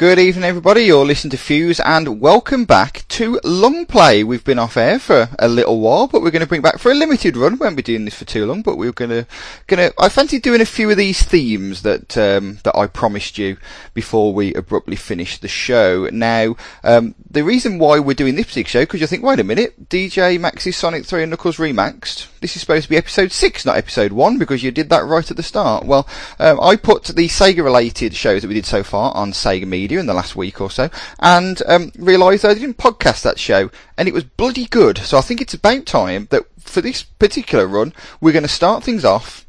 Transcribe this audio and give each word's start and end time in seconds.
Good 0.00 0.18
evening, 0.18 0.44
everybody. 0.44 0.84
You're 0.84 1.04
listening 1.04 1.32
to 1.32 1.36
Fuse, 1.36 1.78
and 1.78 2.22
welcome 2.22 2.64
back 2.64 3.06
to 3.08 3.38
Long 3.44 3.84
Play. 3.84 4.24
We've 4.24 4.42
been 4.42 4.58
off 4.58 4.78
air 4.78 4.98
for 4.98 5.28
a 5.38 5.46
little 5.46 5.78
while, 5.78 6.06
but 6.06 6.22
we're 6.22 6.30
going 6.30 6.40
to 6.40 6.48
bring 6.48 6.62
back 6.62 6.78
for 6.78 6.90
a 6.90 6.94
limited 6.94 7.36
run. 7.36 7.52
We 7.52 7.58
Won't 7.58 7.76
be 7.76 7.82
doing 7.82 8.06
this 8.06 8.14
for 8.14 8.24
too 8.24 8.46
long, 8.46 8.62
but 8.62 8.78
we're 8.78 8.92
going 8.92 9.10
to, 9.10 9.26
going 9.66 9.90
to. 9.90 9.94
I 10.02 10.08
fancy 10.08 10.38
doing 10.38 10.62
a 10.62 10.64
few 10.64 10.90
of 10.90 10.96
these 10.96 11.22
themes 11.22 11.82
that 11.82 12.16
um, 12.16 12.60
that 12.64 12.74
I 12.74 12.86
promised 12.86 13.36
you 13.36 13.58
before 13.92 14.32
we 14.32 14.54
abruptly 14.54 14.96
finish 14.96 15.36
the 15.36 15.48
show. 15.48 16.08
Now, 16.10 16.56
um, 16.82 17.14
the 17.30 17.44
reason 17.44 17.78
why 17.78 17.98
we're 17.98 18.14
doing 18.14 18.36
this 18.36 18.46
particular 18.46 18.70
show, 18.70 18.82
because 18.84 19.02
you 19.02 19.06
think, 19.06 19.22
wait 19.22 19.38
a 19.38 19.44
minute, 19.44 19.90
DJ 19.90 20.40
Max's 20.40 20.78
Sonic 20.78 21.04
3 21.04 21.24
and 21.24 21.30
Knuckles 21.30 21.58
Remaxed. 21.58 22.28
This 22.40 22.56
is 22.56 22.62
supposed 22.62 22.84
to 22.84 22.88
be 22.88 22.96
episode 22.96 23.32
six, 23.32 23.66
not 23.66 23.76
episode 23.76 24.12
one, 24.12 24.38
because 24.38 24.62
you 24.62 24.70
did 24.70 24.88
that 24.88 25.04
right 25.04 25.30
at 25.30 25.36
the 25.36 25.42
start. 25.42 25.84
Well, 25.84 26.08
um, 26.38 26.58
I 26.58 26.76
put 26.76 27.04
the 27.04 27.28
Sega-related 27.28 28.14
shows 28.14 28.40
that 28.40 28.48
we 28.48 28.54
did 28.54 28.64
so 28.64 28.82
far 28.82 29.14
on 29.14 29.32
Sega 29.32 29.66
Media 29.66 29.89
in 29.98 30.06
the 30.06 30.14
last 30.14 30.36
week 30.36 30.60
or 30.60 30.70
so, 30.70 30.90
and 31.18 31.62
um, 31.66 31.92
realised 31.98 32.44
I 32.44 32.54
didn't 32.54 32.78
podcast 32.78 33.22
that 33.22 33.38
show, 33.38 33.70
and 33.96 34.08
it 34.08 34.14
was 34.14 34.24
bloody 34.24 34.66
good. 34.66 34.98
So 34.98 35.18
I 35.18 35.22
think 35.22 35.40
it's 35.40 35.54
about 35.54 35.86
time 35.86 36.28
that 36.30 36.44
for 36.58 36.80
this 36.80 37.02
particular 37.02 37.66
run, 37.66 37.92
we're 38.20 38.32
going 38.32 38.42
to 38.42 38.48
start 38.48 38.84
things 38.84 39.04
off 39.04 39.46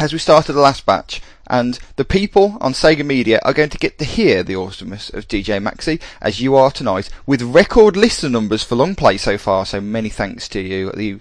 as 0.00 0.12
we 0.12 0.18
started 0.18 0.52
the 0.52 0.60
last 0.60 0.84
batch, 0.84 1.22
and 1.52 1.78
the 1.96 2.04
people 2.04 2.56
on 2.62 2.72
Sega 2.72 3.04
Media 3.04 3.38
are 3.44 3.52
going 3.52 3.68
to 3.68 3.76
get 3.76 3.98
to 3.98 4.06
hear 4.06 4.42
the 4.42 4.56
awesomeness 4.56 5.10
of 5.10 5.28
DJ 5.28 5.62
Maxi, 5.62 6.00
as 6.22 6.40
you 6.40 6.56
are 6.56 6.70
tonight, 6.70 7.10
with 7.26 7.42
record 7.42 7.94
listener 7.94 8.30
numbers 8.30 8.64
for 8.64 8.74
long 8.74 8.94
play 8.94 9.18
so 9.18 9.36
far, 9.36 9.66
so 9.66 9.78
many 9.78 10.08
thanks 10.08 10.48
to 10.48 10.60
you. 10.60 11.20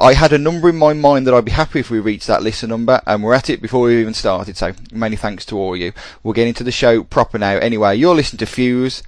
I 0.00 0.14
had 0.14 0.32
a 0.32 0.38
number 0.38 0.70
in 0.70 0.78
my 0.78 0.94
mind 0.94 1.26
that 1.26 1.34
I'd 1.34 1.44
be 1.44 1.50
happy 1.50 1.80
if 1.80 1.90
we 1.90 2.00
reached 2.00 2.26
that 2.28 2.42
listener 2.42 2.70
number, 2.70 3.02
and 3.06 3.22
we're 3.22 3.34
at 3.34 3.50
it 3.50 3.60
before 3.60 3.82
we 3.82 4.00
even 4.00 4.14
started, 4.14 4.56
so 4.56 4.72
many 4.90 5.16
thanks 5.16 5.44
to 5.46 5.58
all 5.58 5.76
you. 5.76 5.92
We'll 6.22 6.32
get 6.32 6.48
into 6.48 6.64
the 6.64 6.72
show 6.72 7.04
proper 7.04 7.36
now. 7.36 7.58
Anyway, 7.58 7.94
you're 7.94 8.14
listening 8.14 8.38
to 8.38 8.46
Fuse, 8.46 9.02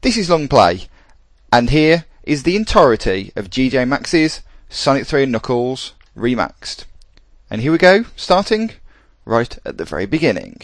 this 0.00 0.16
is 0.16 0.28
Long 0.28 0.48
Play, 0.48 0.88
and 1.52 1.70
here 1.70 2.06
is 2.24 2.42
the 2.42 2.56
entirety 2.56 3.30
of 3.36 3.50
DJ 3.50 3.88
Maxi's 3.88 4.40
Sonic 4.68 5.06
3 5.06 5.22
and 5.22 5.32
Knuckles 5.32 5.92
Remaxed. 6.16 6.86
And 7.48 7.60
here 7.60 7.70
we 7.70 7.78
go, 7.78 8.04
starting 8.16 8.72
right 9.24 9.58
at 9.64 9.78
the 9.78 9.84
very 9.84 10.06
beginning. 10.06 10.60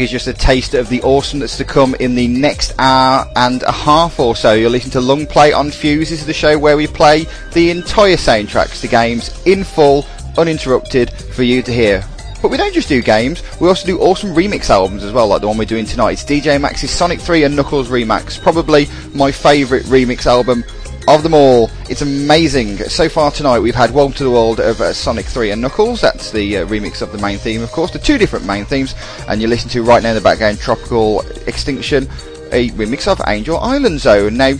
Is 0.00 0.10
just 0.10 0.26
a 0.26 0.32
taste 0.32 0.74
of 0.74 0.88
the 0.88 1.02
awesome 1.02 1.38
that's 1.40 1.56
to 1.56 1.64
come 1.64 1.94
in 1.96 2.14
the 2.14 2.28
next 2.28 2.72
hour 2.78 3.26
and 3.36 3.62
a 3.64 3.72
half 3.72 4.18
or 4.18 4.34
so. 4.34 4.54
You're 4.54 4.70
listening 4.70 4.92
to 4.92 5.00
Long 5.00 5.26
Play 5.26 5.52
on 5.52 5.70
Fuse. 5.70 6.10
This 6.10 6.20
is 6.20 6.26
the 6.26 6.32
show 6.32 6.58
where 6.58 6.76
we 6.76 6.86
play 6.86 7.26
the 7.52 7.70
entire 7.70 8.16
soundtracks 8.16 8.80
to 8.80 8.88
games 8.88 9.42
in 9.46 9.64
full, 9.64 10.06
uninterrupted, 10.38 11.12
for 11.12 11.42
you 11.42 11.62
to 11.62 11.72
hear. 11.72 12.04
But 12.40 12.50
we 12.50 12.56
don't 12.56 12.72
just 12.72 12.88
do 12.88 13.02
games, 13.02 13.42
we 13.60 13.68
also 13.68 13.86
do 13.86 14.00
awesome 14.00 14.30
remix 14.30 14.70
albums 14.70 15.04
as 15.04 15.12
well, 15.12 15.28
like 15.28 15.42
the 15.42 15.48
one 15.48 15.58
we're 15.58 15.66
doing 15.66 15.84
tonight. 15.84 16.12
It's 16.12 16.24
DJ 16.24 16.58
Max's 16.58 16.90
Sonic 16.90 17.20
3 17.20 17.44
and 17.44 17.54
Knuckles 17.54 17.88
Remix, 17.90 18.40
probably 18.40 18.86
my 19.12 19.30
favourite 19.30 19.84
remix 19.84 20.24
album 20.24 20.64
of 21.08 21.22
them 21.22 21.34
all. 21.34 21.70
It's 21.88 22.02
amazing. 22.02 22.78
So 22.78 23.08
far 23.08 23.30
tonight 23.30 23.58
we've 23.58 23.74
had 23.74 23.92
Welcome 23.92 24.14
to 24.14 24.24
the 24.24 24.30
World 24.30 24.60
of 24.60 24.80
uh, 24.80 24.92
Sonic 24.92 25.26
3 25.26 25.50
and 25.52 25.60
Knuckles. 25.60 26.00
That's 26.00 26.30
the 26.30 26.58
uh, 26.58 26.66
remix 26.66 27.02
of 27.02 27.12
the 27.12 27.18
main 27.18 27.38
theme, 27.38 27.62
of 27.62 27.70
course. 27.72 27.90
The 27.90 27.98
two 27.98 28.18
different 28.18 28.46
main 28.46 28.64
themes. 28.64 28.94
And 29.28 29.40
you 29.40 29.48
listen 29.48 29.68
to 29.70 29.82
right 29.82 30.02
now 30.02 30.10
in 30.10 30.14
the 30.14 30.20
background 30.20 30.58
Tropical 30.58 31.20
Extinction, 31.46 32.04
a 32.52 32.70
remix 32.70 33.06
of 33.06 33.20
Angel 33.26 33.58
Island 33.58 34.00
Zone. 34.00 34.36
Now, 34.36 34.52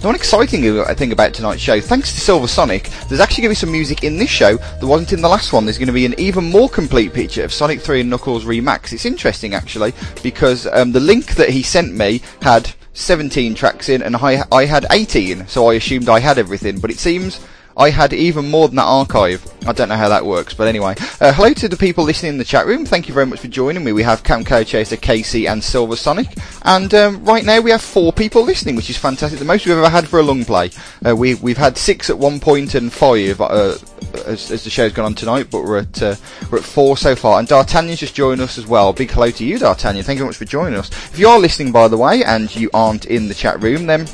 the 0.00 0.06
one 0.06 0.14
exciting 0.14 0.62
thing 0.94 1.12
about 1.12 1.32
tonight's 1.32 1.62
show, 1.62 1.80
thanks 1.80 2.12
to 2.12 2.20
Silver 2.20 2.46
Sonic, 2.46 2.90
there's 3.08 3.20
actually 3.20 3.42
going 3.42 3.54
to 3.54 3.60
be 3.60 3.66
some 3.66 3.72
music 3.72 4.04
in 4.04 4.18
this 4.18 4.28
show 4.28 4.56
that 4.56 4.86
wasn't 4.86 5.14
in 5.14 5.22
the 5.22 5.28
last 5.28 5.52
one. 5.52 5.64
There's 5.64 5.78
going 5.78 5.86
to 5.86 5.92
be 5.92 6.04
an 6.04 6.14
even 6.18 6.44
more 6.44 6.68
complete 6.68 7.14
picture 7.14 7.42
of 7.42 7.52
Sonic 7.52 7.80
3 7.80 8.02
and 8.02 8.10
Knuckles 8.10 8.44
Remax. 8.44 8.92
It's 8.92 9.06
interesting 9.06 9.54
actually 9.54 9.94
because 10.22 10.66
um, 10.66 10.92
the 10.92 11.00
link 11.00 11.34
that 11.36 11.48
he 11.48 11.62
sent 11.62 11.94
me 11.94 12.20
had 12.42 12.72
17 12.96 13.54
tracks 13.54 13.88
in, 13.88 14.02
and 14.02 14.16
I, 14.16 14.44
I 14.50 14.64
had 14.64 14.86
18, 14.90 15.46
so 15.48 15.68
I 15.68 15.74
assumed 15.74 16.08
I 16.08 16.20
had 16.20 16.38
everything. 16.38 16.80
But 16.80 16.90
it 16.90 16.98
seems 16.98 17.40
I 17.76 17.90
had 17.90 18.14
even 18.14 18.50
more 18.50 18.68
than 18.68 18.76
that 18.76 18.84
archive. 18.84 19.46
I 19.66 19.72
don't 19.72 19.90
know 19.90 19.96
how 19.96 20.08
that 20.08 20.24
works, 20.24 20.54
but 20.54 20.66
anyway. 20.66 20.94
Uh, 21.20 21.32
hello 21.32 21.52
to 21.52 21.68
the 21.68 21.76
people 21.76 22.04
listening 22.04 22.32
in 22.32 22.38
the 22.38 22.44
chat 22.44 22.66
room. 22.66 22.86
Thank 22.86 23.06
you 23.06 23.12
very 23.12 23.26
much 23.26 23.40
for 23.40 23.48
joining 23.48 23.84
me. 23.84 23.92
We 23.92 24.02
have 24.02 24.22
Camco 24.22 24.66
Chaser, 24.66 24.96
Casey, 24.96 25.46
and 25.46 25.62
Silver 25.62 25.94
Sonic. 25.94 26.28
And 26.62 26.94
um, 26.94 27.22
right 27.24 27.44
now 27.44 27.60
we 27.60 27.70
have 27.70 27.82
four 27.82 28.14
people 28.14 28.42
listening, 28.42 28.76
which 28.76 28.88
is 28.88 28.96
fantastic. 28.96 29.38
The 29.38 29.44
most 29.44 29.66
we've 29.66 29.76
ever 29.76 29.90
had 29.90 30.08
for 30.08 30.20
a 30.20 30.22
long 30.22 30.46
play. 30.46 30.70
Uh, 31.06 31.14
we, 31.14 31.34
we've 31.34 31.58
had 31.58 31.76
six 31.76 32.08
at 32.08 32.18
one 32.18 32.40
point 32.40 32.74
and 32.74 32.90
five 32.90 33.40
uh, 33.42 33.76
as, 34.24 34.50
as, 34.50 34.64
the 34.64 34.70
show's 34.70 34.94
gone 34.94 35.04
on 35.04 35.14
tonight, 35.14 35.48
but 35.50 35.62
we're 35.62 35.80
at 35.80 36.02
uh, 36.02 36.14
we're 36.50 36.58
at 36.58 36.64
four 36.64 36.96
so 36.96 37.14
far. 37.14 37.38
And 37.38 37.46
D'Artagnan's 37.46 38.00
just 38.00 38.14
joined 38.14 38.40
us 38.40 38.56
as 38.56 38.66
well. 38.66 38.94
Big 38.94 39.10
hello 39.10 39.30
to 39.30 39.44
you, 39.44 39.58
D'Artagnan. 39.58 40.02
Thank 40.02 40.16
you 40.16 40.20
very 40.20 40.30
much 40.30 40.38
for 40.38 40.46
joining 40.46 40.78
us. 40.78 40.88
If 41.12 41.18
you 41.18 41.28
are 41.28 41.38
listening, 41.38 41.72
by 41.72 41.88
the 41.88 41.98
way, 41.98 42.24
and 42.24 42.54
you 42.56 42.70
aren't 42.72 43.04
in 43.04 43.28
the 43.28 43.34
chat 43.34 43.60
room, 43.62 43.84
then 43.86 44.06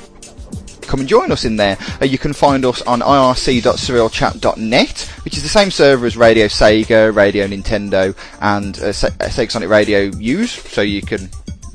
come 0.83 1.01
and 1.01 1.09
join 1.09 1.33
us 1.33 1.45
in 1.45 1.57
there. 1.57 1.77
Uh, 2.01 2.05
you 2.05 2.19
can 2.19 2.33
find 2.33 2.65
us 2.65 2.83
on 2.83 3.01
irc.surrealchat.net, 3.01 5.01
which 5.25 5.37
is 5.37 5.43
the 5.43 5.49
same 5.49 5.71
server 5.71 6.07
as 6.07 6.17
Radio 6.17 6.47
Sega, 6.47 7.15
Radio 7.15 7.47
Nintendo, 7.47 8.17
and 8.41 8.79
uh, 8.79 8.93
Se- 8.93 9.09
uh, 9.09 9.27
Sega 9.27 9.51
Sonic 9.51 9.69
Radio 9.69 10.03
use, 10.17 10.53
so 10.53 10.83
you 10.83 11.03
can 11.03 11.29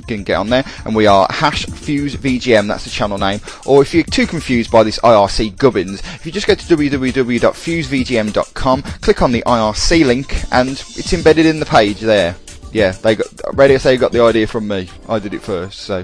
can 0.08 0.24
get 0.24 0.36
on 0.36 0.50
there, 0.50 0.64
and 0.86 0.96
we 0.96 1.06
are 1.06 1.28
hash 1.30 1.66
fuse 1.66 2.16
VGM. 2.16 2.68
That's 2.68 2.86
the 2.86 2.90
channel 2.90 3.18
name. 3.18 3.42
Or 3.66 3.82
if 3.82 3.94
you're 3.94 4.06
too 4.06 4.26
confused 4.26 4.72
by 4.72 4.84
this 4.84 5.00
IRC 5.00 5.58
gubbins, 5.58 6.00
if 6.00 6.26
you 6.26 6.32
just 6.32 6.48
go 6.48 6.56
to 6.56 6.66
www.fusevgm.com, 6.66 8.82
click 8.82 9.22
on 9.22 9.32
the 9.34 9.44
IRC 9.46 10.06
link, 10.06 10.54
and 10.54 10.70
it's 10.70 11.12
embedded 11.14 11.46
in 11.46 11.60
the 11.60 11.66
page 11.66 12.00
there. 12.00 12.36
Yeah, 12.72 12.92
they 12.92 13.16
got 13.16 13.28
Radio 13.54 13.78
Sega 13.78 14.00
got 14.00 14.12
the 14.12 14.22
idea 14.22 14.48
from 14.48 14.68
me. 14.68 14.90
I 15.08 15.20
did 15.20 15.34
it 15.34 15.42
first, 15.42 15.80
so. 15.82 16.04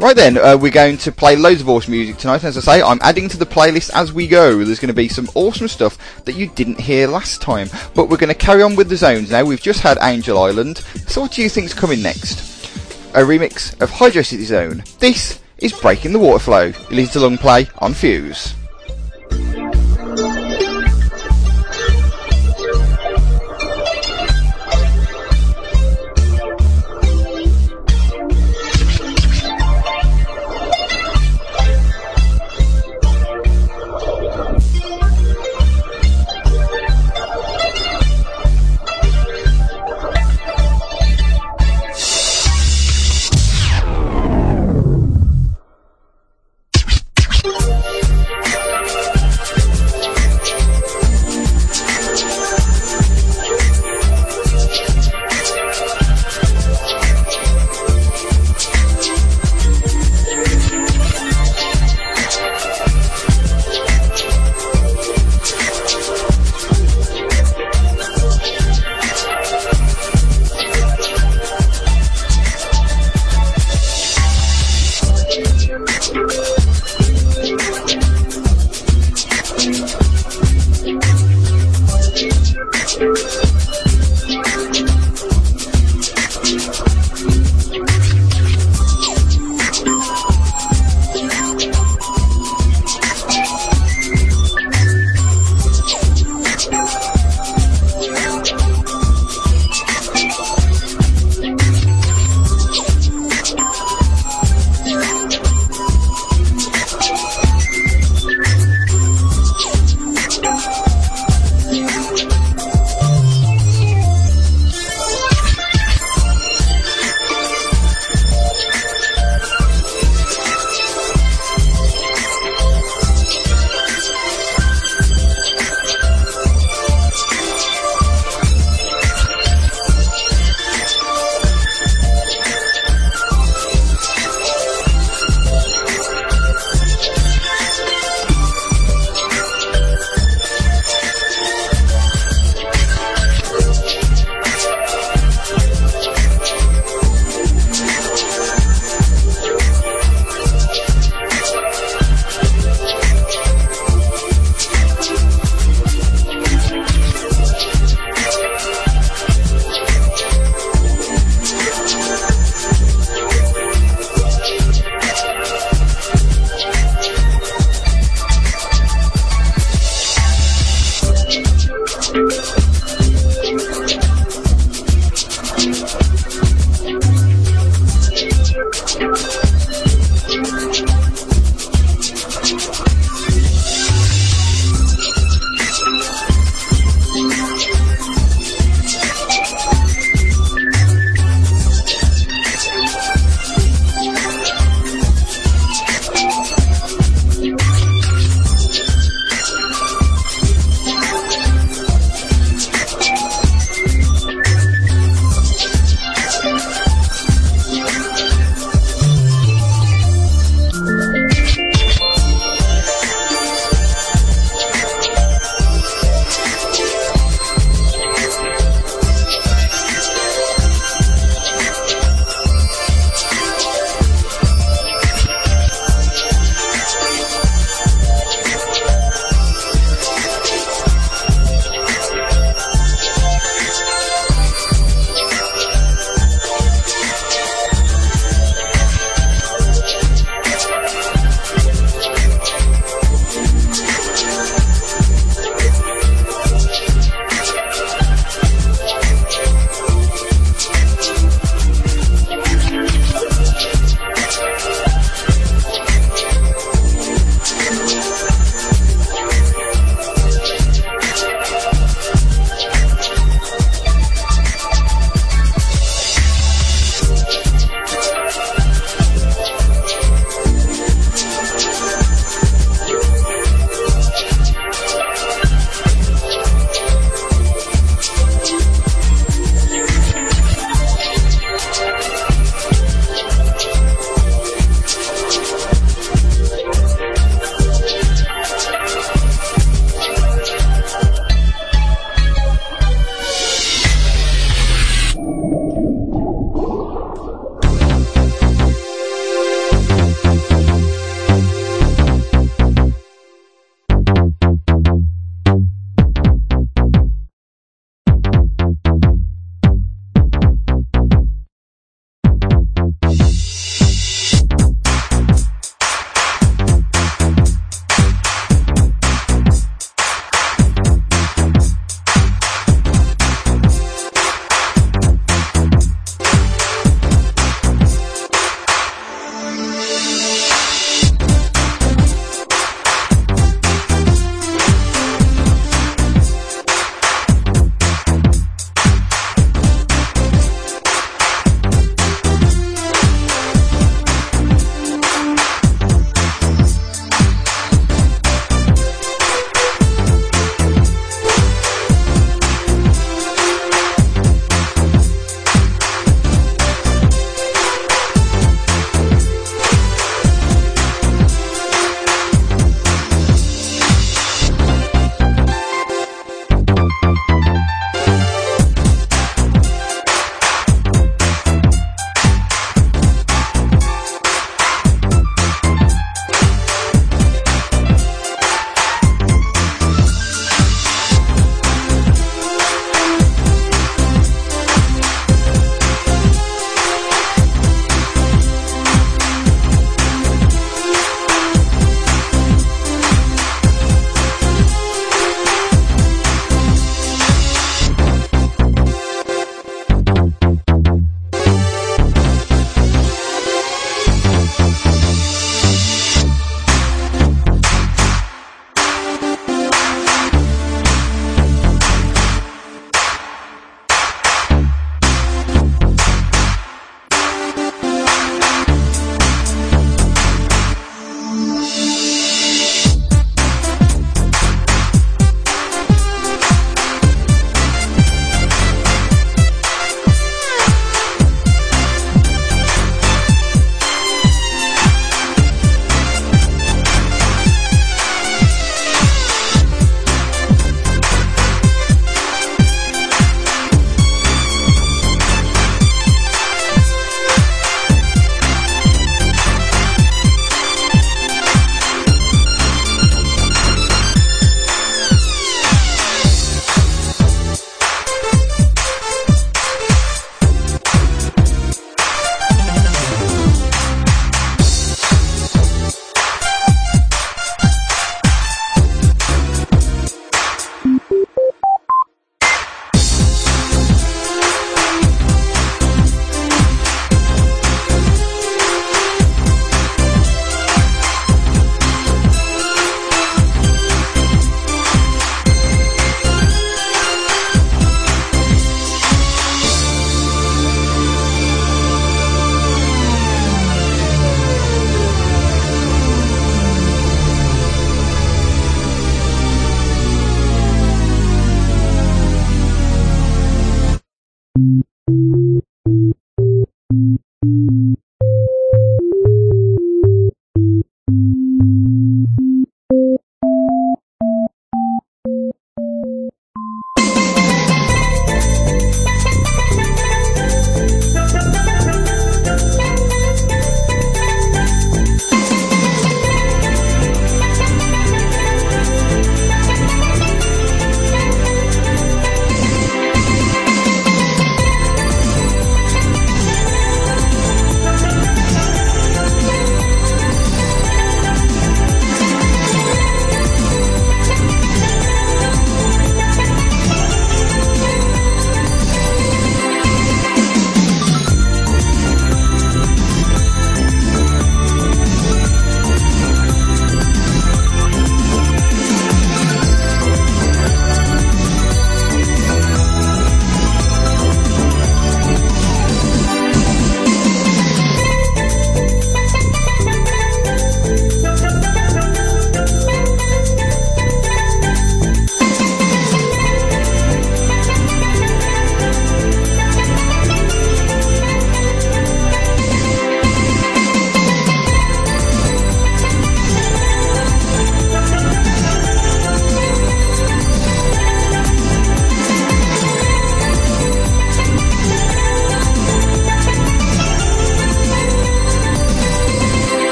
Right 0.00 0.16
then, 0.16 0.38
uh, 0.38 0.56
we're 0.56 0.70
going 0.70 0.96
to 0.96 1.12
play 1.12 1.36
loads 1.36 1.60
of 1.60 1.68
awesome 1.68 1.92
music 1.92 2.16
tonight. 2.16 2.42
As 2.42 2.56
I 2.56 2.60
say, 2.62 2.82
I'm 2.82 3.00
adding 3.02 3.28
to 3.28 3.36
the 3.36 3.44
playlist 3.44 3.90
as 3.94 4.14
we 4.14 4.26
go. 4.26 4.64
There's 4.64 4.80
going 4.80 4.88
to 4.88 4.94
be 4.94 5.08
some 5.08 5.28
awesome 5.34 5.68
stuff 5.68 6.24
that 6.24 6.36
you 6.36 6.48
didn't 6.48 6.80
hear 6.80 7.06
last 7.06 7.42
time. 7.42 7.68
But 7.94 8.08
we're 8.08 8.16
going 8.16 8.32
to 8.32 8.34
carry 8.34 8.62
on 8.62 8.76
with 8.76 8.88
the 8.88 8.96
zones 8.96 9.30
now. 9.30 9.44
We've 9.44 9.60
just 9.60 9.80
had 9.80 9.98
Angel 10.00 10.38
Island. 10.38 10.78
So 11.06 11.20
what 11.20 11.32
do 11.32 11.42
you 11.42 11.50
think's 11.50 11.74
coming 11.74 12.00
next? 12.00 12.64
A 13.14 13.18
remix 13.18 13.78
of 13.82 13.90
Hydro 13.90 14.22
City 14.22 14.46
Zone. 14.46 14.82
This 15.00 15.38
is 15.58 15.74
Breaking 15.74 16.14
the 16.14 16.18
Water 16.18 16.42
Flow. 16.42 16.64
You 16.64 16.96
listen 16.96 17.12
to 17.12 17.20
Long 17.20 17.36
Play 17.36 17.68
on 17.80 17.92
Fuse. 17.92 18.54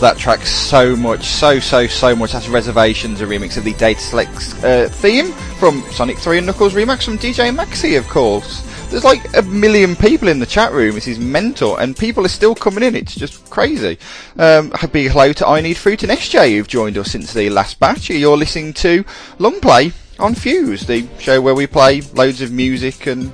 Love 0.00 0.16
that 0.16 0.18
track 0.18 0.46
so 0.46 0.96
much, 0.96 1.24
so 1.26 1.60
so 1.60 1.86
so 1.86 2.16
much. 2.16 2.32
That's 2.32 2.48
Reservations, 2.48 3.20
a 3.20 3.26
remix 3.26 3.58
of 3.58 3.64
the 3.64 3.74
Data 3.74 4.00
Select 4.00 4.64
uh, 4.64 4.88
theme 4.88 5.32
from 5.58 5.82
Sonic 5.90 6.16
3 6.16 6.38
and 6.38 6.46
Knuckles 6.46 6.72
remix 6.72 7.04
from 7.04 7.18
DJ 7.18 7.54
Maxi, 7.54 7.98
of 7.98 8.08
course. 8.08 8.62
There's 8.90 9.04
like 9.04 9.20
a 9.36 9.42
million 9.42 9.94
people 9.94 10.28
in 10.28 10.38
the 10.38 10.46
chat 10.46 10.72
room. 10.72 10.94
This 10.94 11.06
is 11.06 11.18
mental, 11.18 11.76
and 11.76 11.94
people 11.94 12.24
are 12.24 12.28
still 12.28 12.54
coming 12.54 12.82
in. 12.82 12.94
It's 12.94 13.14
just 13.14 13.50
crazy. 13.50 13.98
Um, 14.38 14.72
a 14.80 14.88
big 14.88 15.10
hello 15.10 15.34
to 15.34 15.46
I 15.46 15.60
Need 15.60 15.76
Fruit 15.76 16.02
and 16.02 16.12
SJ 16.12 16.56
who've 16.56 16.66
joined 16.66 16.96
us 16.96 17.10
since 17.10 17.34
the 17.34 17.50
last 17.50 17.78
batch. 17.78 18.08
You're 18.08 18.38
listening 18.38 18.72
to 18.74 19.04
Long 19.38 19.60
Play 19.60 19.92
on 20.18 20.34
Fuse, 20.34 20.86
the 20.86 21.06
show 21.18 21.42
where 21.42 21.54
we 21.54 21.66
play 21.66 22.00
loads 22.14 22.40
of 22.40 22.52
music 22.52 23.06
and 23.06 23.32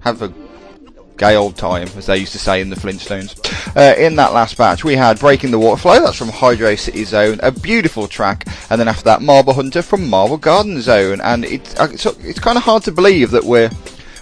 have 0.00 0.22
a 0.22 0.34
gay 1.20 1.36
old 1.36 1.54
time, 1.54 1.86
as 1.96 2.06
they 2.06 2.16
used 2.16 2.32
to 2.32 2.38
say 2.38 2.62
in 2.62 2.70
the 2.70 2.76
Flintstones. 2.76 3.36
Uh, 3.76 3.94
in 4.00 4.16
that 4.16 4.32
last 4.32 4.56
batch, 4.56 4.84
we 4.84 4.96
had 4.96 5.20
Breaking 5.20 5.50
the 5.50 5.58
Water 5.58 5.78
Flow, 5.78 6.00
that's 6.00 6.16
from 6.16 6.30
Hydro 6.30 6.74
City 6.76 7.04
Zone, 7.04 7.38
a 7.42 7.52
beautiful 7.52 8.08
track, 8.08 8.46
and 8.70 8.80
then 8.80 8.88
after 8.88 9.04
that, 9.04 9.20
Marble 9.20 9.52
Hunter 9.52 9.82
from 9.82 10.08
Marble 10.08 10.38
Garden 10.38 10.80
Zone, 10.80 11.20
and 11.20 11.44
it's, 11.44 11.78
uh, 11.78 11.88
it's, 11.92 12.06
it's 12.06 12.40
kind 12.40 12.56
of 12.56 12.64
hard 12.64 12.84
to 12.84 12.92
believe 12.92 13.30
that 13.32 13.44
we're 13.44 13.70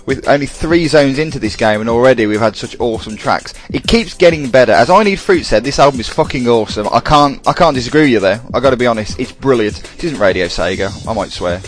with 0.06 0.26
only 0.26 0.46
three 0.46 0.88
zones 0.88 1.18
into 1.18 1.38
this 1.38 1.54
game 1.54 1.82
and 1.82 1.90
already 1.90 2.26
we've 2.26 2.40
had 2.40 2.56
such 2.56 2.74
awesome 2.80 3.14
tracks. 3.14 3.52
It 3.68 3.86
keeps 3.86 4.14
getting 4.14 4.50
better. 4.50 4.72
As 4.72 4.88
I 4.88 5.02
Need 5.02 5.20
Fruit 5.20 5.44
said, 5.44 5.62
this 5.62 5.78
album 5.78 6.00
is 6.00 6.08
fucking 6.08 6.48
awesome. 6.48 6.88
I 6.90 7.00
can't, 7.00 7.46
I 7.46 7.52
can't 7.52 7.74
disagree 7.74 8.04
with 8.04 8.10
you 8.12 8.20
there. 8.20 8.40
I 8.54 8.60
gotta 8.60 8.78
be 8.78 8.86
honest, 8.86 9.20
it's 9.20 9.32
brilliant. 9.32 9.78
It 9.98 10.04
isn't 10.04 10.18
Radio 10.18 10.46
Sega, 10.46 11.06
I 11.06 11.12
might 11.12 11.30
swear. 11.30 11.60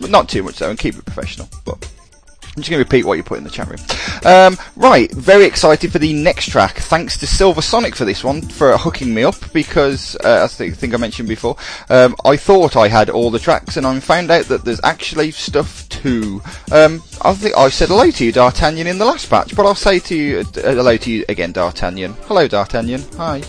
But 0.00 0.10
not 0.10 0.28
too 0.28 0.42
much 0.42 0.58
though, 0.58 0.68
and 0.68 0.78
keep 0.78 0.96
it 0.96 1.04
professional. 1.06 1.48
But 1.64 1.88
I'm 2.56 2.62
just 2.62 2.70
going 2.70 2.82
to 2.82 2.88
repeat 2.88 3.04
what 3.04 3.18
you 3.18 3.22
put 3.22 3.36
in 3.36 3.44
the 3.44 3.50
chat 3.50 3.68
room. 3.68 3.78
Um, 4.24 4.56
right, 4.76 5.12
very 5.12 5.44
excited 5.44 5.92
for 5.92 5.98
the 5.98 6.14
next 6.14 6.48
track. 6.48 6.76
Thanks 6.76 7.18
to 7.18 7.26
Silver 7.26 7.60
Sonic 7.60 7.94
for 7.94 8.06
this 8.06 8.24
one, 8.24 8.40
for 8.40 8.78
hooking 8.78 9.12
me 9.12 9.24
up, 9.24 9.34
because, 9.52 10.16
uh, 10.24 10.44
as 10.44 10.58
I 10.58 10.70
think 10.70 10.94
I 10.94 10.96
mentioned 10.96 11.28
before, 11.28 11.56
um, 11.90 12.16
I 12.24 12.38
thought 12.38 12.74
I 12.74 12.88
had 12.88 13.10
all 13.10 13.30
the 13.30 13.38
tracks, 13.38 13.76
and 13.76 13.86
I 13.86 14.00
found 14.00 14.30
out 14.30 14.46
that 14.46 14.64
there's 14.64 14.80
actually 14.84 15.32
stuff 15.32 15.86
too. 15.90 16.40
Um, 16.72 17.02
I 17.20 17.34
think 17.34 17.58
I 17.58 17.68
said 17.68 17.88
hello 17.88 18.10
to 18.10 18.24
you, 18.24 18.32
D'Artagnan, 18.32 18.86
in 18.86 18.96
the 18.96 19.04
last 19.04 19.28
batch, 19.28 19.54
but 19.54 19.66
I'll 19.66 19.74
say 19.74 19.98
to 19.98 20.16
you, 20.16 20.38
uh, 20.38 20.44
hello 20.54 20.96
to 20.96 21.10
you 21.10 21.26
again, 21.28 21.52
D'Artagnan. 21.52 22.14
Hello, 22.22 22.48
D'Artagnan. 22.48 23.04
Hi. 23.18 23.42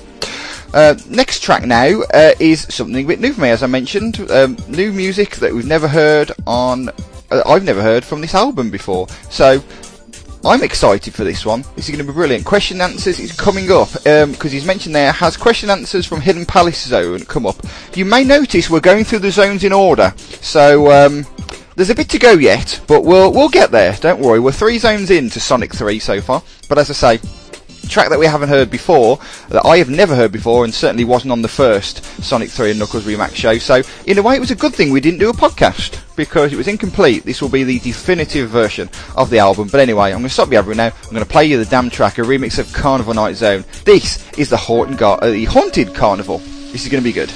Uh, 0.74 0.96
next 1.10 1.40
track 1.40 1.64
now 1.64 2.02
uh, 2.14 2.34
is 2.42 2.68
something 2.70 3.06
a 3.06 3.08
bit 3.08 3.22
new 3.22 3.32
for 3.32 3.40
me, 3.40 3.52
as 3.52 3.64
I 3.64 3.68
mentioned. 3.68 4.20
Um, 4.30 4.58
new 4.68 4.92
music 4.92 5.38
that 5.38 5.54
we've 5.54 5.66
never 5.66 5.88
heard 5.88 6.34
on 6.46 6.90
I've 7.32 7.64
never 7.64 7.82
heard 7.82 8.06
from 8.06 8.22
this 8.22 8.34
album 8.36 8.70
before. 8.70 9.08
So 9.30 9.64
I'm 10.44 10.64
excited 10.64 11.14
for 11.14 11.24
this 11.24 11.46
one. 11.46 11.64
This 11.76 11.90
is 11.90 11.96
going 11.96 12.06
to 12.06 12.12
be 12.12 12.16
brilliant. 12.16 12.46
Question 12.46 12.80
answers 12.80 13.20
is 13.20 13.32
coming 13.34 13.72
up 13.72 13.92
because 13.92 14.24
um, 14.24 14.50
he's 14.50 14.66
mentioned 14.66 14.96
there 14.96 15.12
has 15.12 15.36
question 15.36 15.70
answers 15.70 16.06
from 16.06 16.22
Hidden 16.22 16.46
Palace 16.46 16.88
Zone 16.88 17.26
come 17.26 17.46
up. 17.46 17.58
You 17.96 18.06
may 18.06 18.24
notice 18.24 18.70
we're 18.70 18.80
going 18.80 19.04
through 19.04 19.20
the 19.20 19.32
zones 19.32 19.64
in 19.64 19.74
order, 19.74 20.14
so 20.18 20.92
um, 20.92 21.26
there's 21.76 21.90
a 21.90 21.96
bit 21.96 22.10
to 22.10 22.20
go 22.20 22.34
yet, 22.34 22.80
but 22.88 23.04
we'll 23.04 23.34
we'll 23.34 23.50
get 23.50 23.72
there. 23.72 23.94
Don't 24.00 24.20
worry. 24.20 24.40
We're 24.40 24.52
three 24.52 24.78
zones 24.78 25.12
into 25.12 25.40
Sonic 25.40 25.74
3 25.74 26.00
so 26.00 26.22
far, 26.22 26.42
but 26.70 26.78
as 26.78 26.90
I 26.90 27.18
say, 27.18 27.28
track 27.88 28.10
that 28.10 28.20
we 28.20 28.26
haven't 28.26 28.50
heard 28.50 28.70
before, 28.70 29.20
that 29.50 29.66
I 29.66 29.78
have 29.78 29.90
never 29.90 30.16
heard 30.16 30.32
before, 30.32 30.64
and 30.64 30.74
certainly 30.74 31.04
wasn't 31.04 31.32
on 31.32 31.42
the 31.42 31.48
first 31.48 32.04
Sonic 32.24 32.50
3 32.50 32.72
and 32.72 32.80
Knuckles 32.80 33.06
Remax 33.06 33.36
show. 33.36 33.58
So, 33.58 33.82
in 34.06 34.18
a 34.18 34.22
way, 34.22 34.36
it 34.36 34.40
was 34.40 34.52
a 34.52 34.56
good 34.56 34.74
thing 34.74 34.92
we 34.92 35.02
didn't 35.02 35.20
do 35.20 35.30
a 35.30 35.34
podcast 35.34 36.02
because 36.16 36.52
it 36.52 36.58
was 36.58 36.68
incomplete. 36.68 37.24
This 37.24 37.42
will 37.42 37.50
be 37.50 37.64
the 37.64 37.80
definitive 37.80 38.50
version 38.50 38.90
of 39.16 39.30
the 39.30 39.40
album. 39.40 39.70
But 39.70 39.82
anyway, 39.82 40.08
I'm 40.08 40.20
going 40.20 40.24
to 40.24 40.30
stop 40.30 40.52
you 40.52 40.58
everyone 40.58 40.78
now. 40.78 40.92
I'm 41.04 41.12
going 41.12 41.24
to 41.24 41.30
play 41.30 41.46
you 41.46 41.58
the 41.58 41.70
damn 41.70 41.90
track, 41.90 42.18
a 42.18 42.22
remix 42.22 42.60
of 42.60 42.72
Carnival 42.74 43.14
Night 43.14 43.36
Zone. 43.36 43.64
This 43.86 44.28
is 44.38 44.50
the, 44.50 44.96
Gar- 44.98 45.20
uh, 45.22 45.30
the 45.30 45.46
Haunted 45.46 45.96
Carnival. 45.96 46.40
This 46.72 46.84
is 46.86 46.90
going 46.90 47.04
to 47.04 47.08
be 47.08 47.14
good. 47.14 47.32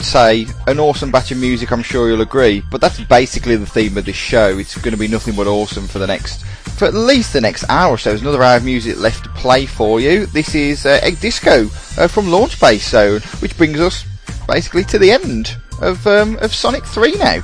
Would 0.00 0.06
say 0.06 0.46
an 0.66 0.80
awesome 0.80 1.10
batch 1.10 1.30
of 1.30 1.36
music, 1.36 1.70
I'm 1.70 1.82
sure 1.82 2.08
you'll 2.08 2.22
agree, 2.22 2.62
but 2.70 2.80
that's 2.80 2.98
basically 3.00 3.56
the 3.56 3.66
theme 3.66 3.98
of 3.98 4.06
this 4.06 4.16
show. 4.16 4.56
It's 4.56 4.74
going 4.78 4.94
to 4.94 4.98
be 4.98 5.08
nothing 5.08 5.36
but 5.36 5.46
awesome 5.46 5.86
for 5.86 5.98
the 5.98 6.06
next, 6.06 6.42
for 6.78 6.86
at 6.86 6.94
least 6.94 7.34
the 7.34 7.40
next 7.42 7.68
hour 7.68 7.92
or 7.92 7.98
so. 7.98 8.08
There's 8.08 8.22
another 8.22 8.42
hour 8.42 8.56
of 8.56 8.64
music 8.64 8.98
left 8.98 9.24
to 9.24 9.30
play 9.30 9.66
for 9.66 10.00
you. 10.00 10.24
This 10.24 10.54
is 10.54 10.86
uh, 10.86 11.00
Egg 11.02 11.20
Disco 11.20 11.64
uh, 11.98 12.08
from 12.08 12.28
Launch 12.28 12.58
Base 12.58 12.88
Zone, 12.88 13.20
which 13.40 13.54
brings 13.58 13.78
us 13.78 14.06
basically 14.46 14.84
to 14.84 14.98
the 14.98 15.10
end 15.10 15.58
of, 15.82 16.06
um, 16.06 16.38
of 16.38 16.54
Sonic 16.54 16.86
3 16.86 17.16
now. 17.16 17.42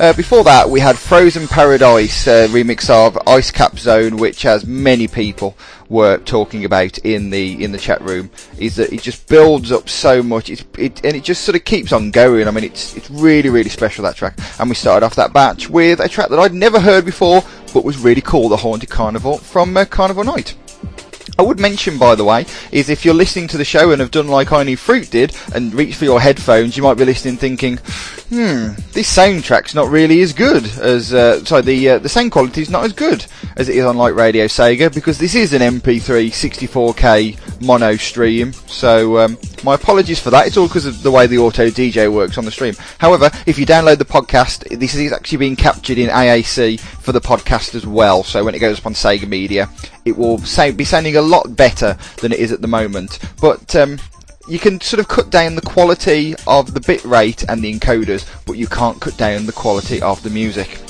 Uh, 0.00 0.14
before 0.14 0.42
that, 0.42 0.70
we 0.70 0.80
had 0.80 0.96
Frozen 0.96 1.46
Paradise 1.46 2.24
remix 2.24 2.88
of 2.88 3.18
Ice 3.28 3.50
Cap 3.50 3.78
Zone, 3.78 4.16
which, 4.16 4.46
as 4.46 4.64
many 4.64 5.06
people 5.06 5.54
were 5.90 6.16
talking 6.16 6.64
about 6.64 6.96
in 6.96 7.28
the 7.28 7.62
in 7.62 7.72
the 7.72 7.76
chat 7.76 8.00
room, 8.00 8.30
is 8.58 8.76
that 8.76 8.94
it 8.94 9.02
just 9.02 9.28
builds 9.28 9.70
up 9.70 9.90
so 9.90 10.22
much, 10.22 10.48
it, 10.48 10.64
and 11.04 11.14
it 11.14 11.22
just 11.22 11.44
sort 11.44 11.54
of 11.54 11.66
keeps 11.66 11.92
on 11.92 12.10
going. 12.12 12.48
I 12.48 12.50
mean, 12.50 12.64
it's 12.64 12.96
it's 12.96 13.10
really 13.10 13.50
really 13.50 13.68
special 13.68 14.02
that 14.04 14.16
track. 14.16 14.38
And 14.58 14.70
we 14.70 14.74
started 14.74 15.04
off 15.04 15.16
that 15.16 15.34
batch 15.34 15.68
with 15.68 16.00
a 16.00 16.08
track 16.08 16.30
that 16.30 16.38
I'd 16.38 16.54
never 16.54 16.80
heard 16.80 17.04
before, 17.04 17.42
but 17.74 17.84
was 17.84 17.98
really 17.98 18.22
cool, 18.22 18.48
the 18.48 18.56
Haunted 18.56 18.88
Carnival 18.88 19.36
from 19.36 19.76
uh, 19.76 19.84
Carnival 19.84 20.24
Night. 20.24 20.56
I 21.38 21.42
would 21.42 21.58
mention, 21.58 21.98
by 21.98 22.14
the 22.14 22.24
way, 22.24 22.46
is 22.72 22.88
if 22.88 23.04
you're 23.04 23.14
listening 23.14 23.48
to 23.48 23.58
the 23.58 23.64
show 23.64 23.92
and 23.92 24.00
have 24.00 24.10
done 24.10 24.28
like 24.28 24.52
I 24.52 24.62
Knew 24.62 24.76
Fruit 24.76 25.10
did 25.10 25.36
and 25.54 25.74
reached 25.74 25.96
for 25.96 26.04
your 26.04 26.20
headphones, 26.20 26.76
you 26.76 26.82
might 26.82 26.94
be 26.94 27.04
listening 27.04 27.36
thinking, 27.36 27.78
hmm, 28.28 28.74
this 28.92 29.14
soundtrack's 29.14 29.74
not 29.74 29.88
really 29.88 30.20
as 30.20 30.32
good 30.32 30.64
as, 30.80 31.12
uh, 31.12 31.44
sorry, 31.44 31.62
the, 31.62 31.88
uh, 31.90 31.98
the 31.98 32.08
sound 32.08 32.32
quality's 32.32 32.70
not 32.70 32.84
as 32.84 32.92
good 32.92 33.24
as 33.56 33.68
it 33.68 33.76
is 33.76 33.84
on 33.84 33.96
like 33.96 34.14
Radio 34.14 34.46
Sega 34.46 34.92
because 34.92 35.18
this 35.18 35.34
is 35.34 35.52
an 35.52 35.62
MP3 35.62 36.28
64K 36.28 37.62
mono 37.62 37.96
stream. 37.96 38.52
So, 38.52 39.18
um, 39.18 39.38
my 39.64 39.74
apologies 39.74 40.20
for 40.20 40.30
that. 40.30 40.46
It's 40.46 40.56
all 40.56 40.66
because 40.68 40.86
of 40.86 41.02
the 41.02 41.10
way 41.10 41.26
the 41.26 41.38
auto 41.38 41.68
DJ 41.68 42.12
works 42.12 42.38
on 42.38 42.44
the 42.44 42.50
stream. 42.50 42.74
However, 42.98 43.30
if 43.46 43.58
you 43.58 43.66
download 43.66 43.98
the 43.98 44.04
podcast, 44.04 44.78
this 44.78 44.94
is 44.94 45.12
actually 45.12 45.38
being 45.38 45.56
captured 45.56 45.98
in 45.98 46.08
AAC 46.08 46.80
for 46.80 47.12
the 47.12 47.20
podcast 47.20 47.74
as 47.74 47.86
well. 47.86 48.22
So 48.24 48.44
when 48.44 48.54
it 48.54 48.60
goes 48.60 48.78
up 48.78 48.86
on 48.86 48.94
Sega 48.94 49.28
Media, 49.28 49.68
it 50.04 50.16
will 50.16 50.38
say, 50.38 50.70
be 50.70 50.84
sounding 50.84 51.16
a 51.20 51.22
lot 51.22 51.54
better 51.54 51.96
than 52.20 52.32
it 52.32 52.40
is 52.40 52.50
at 52.50 52.60
the 52.60 52.68
moment. 52.68 53.18
But 53.40 53.76
um, 53.76 53.98
you 54.48 54.58
can 54.58 54.80
sort 54.80 55.00
of 55.00 55.06
cut 55.06 55.30
down 55.30 55.54
the 55.54 55.62
quality 55.62 56.34
of 56.46 56.74
the 56.74 56.80
bit 56.80 57.04
rate 57.04 57.44
and 57.48 57.62
the 57.62 57.72
encoders, 57.72 58.26
but 58.46 58.54
you 58.54 58.66
can't 58.66 59.00
cut 59.00 59.16
down 59.16 59.46
the 59.46 59.52
quality 59.52 60.02
of 60.02 60.22
the 60.22 60.30
music. 60.30 60.80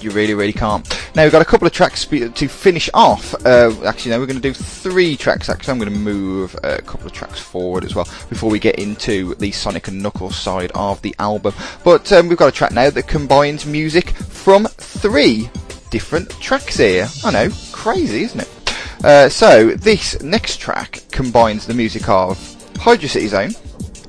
You 0.00 0.10
really, 0.10 0.34
really 0.34 0.52
can't. 0.52 0.84
Now 1.14 1.22
we've 1.22 1.30
got 1.30 1.42
a 1.42 1.44
couple 1.44 1.66
of 1.66 1.72
tracks 1.72 2.04
to 2.06 2.48
finish 2.48 2.90
off. 2.92 3.34
Uh, 3.46 3.72
actually, 3.84 4.10
no, 4.10 4.18
we're 4.18 4.26
going 4.26 4.40
to 4.40 4.42
do 4.42 4.52
three 4.52 5.16
tracks. 5.16 5.48
Actually, 5.48 5.72
I'm 5.72 5.78
going 5.78 5.92
to 5.92 5.98
move 5.98 6.56
a 6.64 6.82
couple 6.82 7.06
of 7.06 7.12
tracks 7.12 7.38
forward 7.38 7.84
as 7.84 7.94
well 7.94 8.08
before 8.28 8.50
we 8.50 8.58
get 8.58 8.80
into 8.80 9.36
the 9.36 9.52
Sonic 9.52 9.86
and 9.86 10.02
Knuckles 10.02 10.34
side 10.34 10.72
of 10.74 11.00
the 11.02 11.14
album. 11.20 11.54
But 11.84 12.10
um, 12.12 12.28
we've 12.28 12.38
got 12.38 12.48
a 12.48 12.52
track 12.52 12.72
now 12.72 12.90
that 12.90 13.06
combines 13.06 13.64
music 13.64 14.08
from 14.10 14.64
three 14.64 15.48
different 15.90 16.30
tracks 16.40 16.78
here. 16.78 17.06
I 17.24 17.30
know, 17.30 17.50
crazy, 17.70 18.24
isn't 18.24 18.40
it? 18.40 18.61
Uh, 19.04 19.28
so 19.28 19.70
this 19.70 20.22
next 20.22 20.58
track 20.60 21.02
combines 21.10 21.66
the 21.66 21.74
music 21.74 22.08
of 22.08 22.38
Hydro 22.76 23.08
City 23.08 23.26
Zone, 23.26 23.50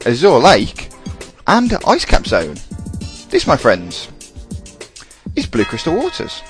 Azure 0.05 0.37
Lake, 0.37 0.91
and 1.47 1.73
Ice 1.87 2.05
Cap 2.05 2.27
Zone. 2.27 2.55
This, 3.29 3.47
my 3.47 3.57
friends, 3.57 4.09
is 5.35 5.47
Blue 5.47 5.65
Crystal 5.65 5.95
Waters. 5.95 6.43